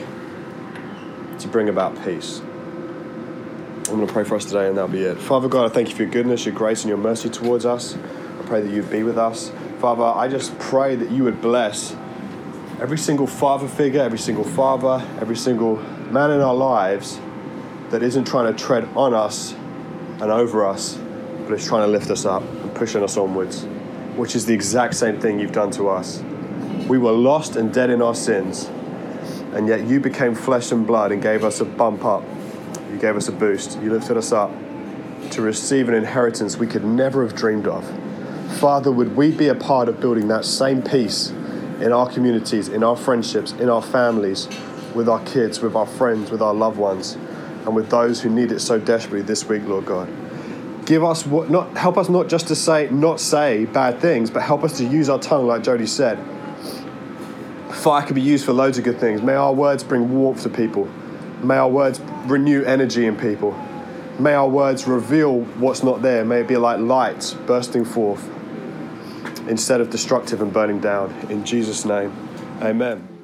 to 1.40 1.48
bring 1.48 1.70
about 1.70 1.96
peace. 2.04 2.42
I'm 2.42 3.96
going 3.96 4.06
to 4.06 4.12
pray 4.12 4.26
for 4.26 4.36
us 4.36 4.44
today, 4.44 4.68
and 4.68 4.76
that'll 4.76 4.90
be 4.90 5.04
it. 5.04 5.18
Father 5.20 5.48
God, 5.48 5.72
I 5.72 5.74
thank 5.74 5.88
you 5.88 5.96
for 5.96 6.04
your 6.04 6.12
goodness, 6.12 6.46
your 6.46 6.54
grace, 6.54 6.82
and 6.82 6.90
your 6.90 6.98
mercy 6.98 7.30
towards 7.30 7.66
us. 7.66 7.96
I 7.96 8.44
pray 8.46 8.60
that 8.60 8.72
you'd 8.72 8.92
be 8.92 9.04
with 9.04 9.18
us. 9.18 9.54
Father, 9.80 10.04
I 10.04 10.28
just 10.28 10.60
pray 10.60 10.98
that 10.98 11.10
you 11.12 11.24
would 11.24 11.40
bless 11.40 11.96
every 12.82 12.98
single 12.98 13.26
father 13.26 13.70
figure, 13.70 14.02
every 14.02 14.20
single 14.20 14.44
father, 14.44 15.02
every 15.22 15.38
single 15.38 15.82
man 16.12 16.32
in 16.32 16.42
our 16.42 16.56
lives 16.56 17.20
that 17.90 18.04
isn't 18.04 18.26
trying 18.26 18.54
to 18.54 18.64
tread 18.64 18.88
on 18.96 19.14
us 19.14 19.54
and 19.54 20.24
over 20.24 20.66
us, 20.66 20.98
but 21.44 21.54
is 21.54 21.66
trying 21.66 21.86
to 21.86 21.92
lift 21.92 22.10
us 22.10 22.26
up 22.26 22.44
and 22.44 22.74
pushing 22.76 23.04
us 23.04 23.18
onwards. 23.18 23.66
which 24.16 24.36
is 24.36 24.46
the 24.46 24.54
exact 24.54 24.96
same 24.96 25.18
thing 25.18 25.40
you've 25.40 25.54
done 25.54 25.72
to 25.72 25.88
us. 25.88 26.22
We 26.90 26.98
were 26.98 27.14
lost 27.14 27.56
and 27.56 27.74
dead 27.74 27.90
in 27.90 28.02
our 28.02 28.16
sins, 28.16 28.66
and 29.54 29.66
yet 29.66 29.88
you 29.88 30.02
became 30.02 30.36
flesh 30.36 30.74
and 30.74 30.86
blood 30.86 31.14
and 31.14 31.22
gave 31.22 31.46
us 31.46 31.62
a 31.62 31.66
bump 31.66 32.04
up. 32.04 32.24
You 32.92 32.98
gave 32.98 33.16
us 33.16 33.30
a 33.30 33.32
boost. 33.32 33.80
You 33.82 33.94
lifted 33.94 34.18
us 34.18 34.34
up 34.34 34.52
to 35.32 35.42
receive 35.42 35.88
an 35.88 35.96
inheritance 35.96 36.58
we 36.58 36.68
could 36.68 36.84
never 36.84 37.24
have 37.24 37.34
dreamed 37.34 37.68
of. 37.68 37.86
Father, 38.60 38.92
would 38.92 39.16
we 39.16 39.32
be 39.32 39.48
a 39.48 39.56
part 39.56 39.88
of 39.88 40.02
building 40.02 40.28
that 40.28 40.44
same 40.44 40.82
peace 40.82 41.30
in 41.80 41.94
our 41.94 42.10
communities, 42.10 42.68
in 42.68 42.84
our 42.84 42.98
friendships, 42.98 43.54
in 43.54 43.70
our 43.70 43.82
families, 43.82 44.50
with 44.96 45.10
our 45.10 45.24
kids, 45.26 45.62
with 45.62 45.76
our 45.76 45.86
friends, 45.86 46.32
with 46.32 46.42
our 46.42 46.54
loved 46.54 46.78
ones, 46.78 47.16
and 47.66 47.76
with 47.76 47.90
those 47.90 48.22
who 48.22 48.30
need 48.30 48.52
it 48.52 48.60
so 48.60 48.80
desperately 48.80 49.22
this 49.22 49.46
week, 49.46 49.64
Lord 49.66 49.86
God? 49.86 50.10
Give 50.86 51.04
us 51.04 51.26
what 51.26 51.50
not 51.50 51.78
help 51.78 51.98
us 51.98 52.10
not 52.10 52.28
just 52.28 52.48
to 52.48 52.56
say 52.56 52.90
not 52.90 53.20
say 53.20 53.66
bad 53.66 54.00
things, 54.00 54.32
but 54.32 54.42
help 54.42 54.64
us 54.64 54.78
to 54.80 54.86
use 54.86 55.10
our 55.10 55.20
tongue, 55.20 55.46
like 55.46 55.64
Jody 55.64 55.86
said. 55.86 56.18
Fire 57.72 58.04
can 58.04 58.16
be 58.16 58.22
used 58.22 58.46
for 58.46 58.54
loads 58.54 58.78
of 58.78 58.84
good 58.84 59.00
things. 59.00 59.22
May 59.22 59.36
our 59.36 59.54
words 59.54 59.84
bring 59.84 60.12
warmth 60.12 60.44
to 60.44 60.50
people. 60.50 60.86
May 61.44 61.56
our 61.56 61.70
words 61.70 62.02
renew 62.26 62.64
energy 62.64 63.06
in 63.06 63.16
people. 63.16 63.52
May 64.20 64.34
our 64.34 64.50
words 64.50 64.88
reveal 64.88 65.42
what's 65.42 65.84
not 65.84 66.02
there. 66.02 66.26
May 66.26 66.42
it 66.42 66.48
be 66.48 66.58
like 66.58 66.80
light 66.80 67.38
bursting 67.46 67.86
forth 67.86 68.28
instead 69.48 69.80
of 69.80 69.90
destructive 69.90 70.42
and 70.42 70.52
burning 70.52 70.80
down. 70.80 71.14
In 71.30 71.46
Jesus' 71.46 71.86
name, 71.86 72.12
amen. 72.62 73.19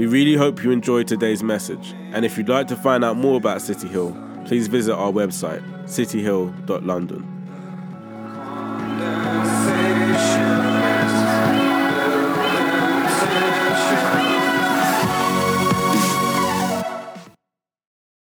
We 0.00 0.06
really 0.06 0.34
hope 0.34 0.64
you 0.64 0.70
enjoyed 0.70 1.08
today's 1.08 1.42
message, 1.42 1.94
and 2.14 2.24
if 2.24 2.38
you'd 2.38 2.48
like 2.48 2.68
to 2.68 2.74
find 2.74 3.04
out 3.04 3.18
more 3.18 3.36
about 3.36 3.60
City 3.60 3.86
Hill, 3.86 4.16
please 4.46 4.66
visit 4.66 4.94
our 4.94 5.12
website, 5.12 5.60
cityhill.london. 5.84 7.39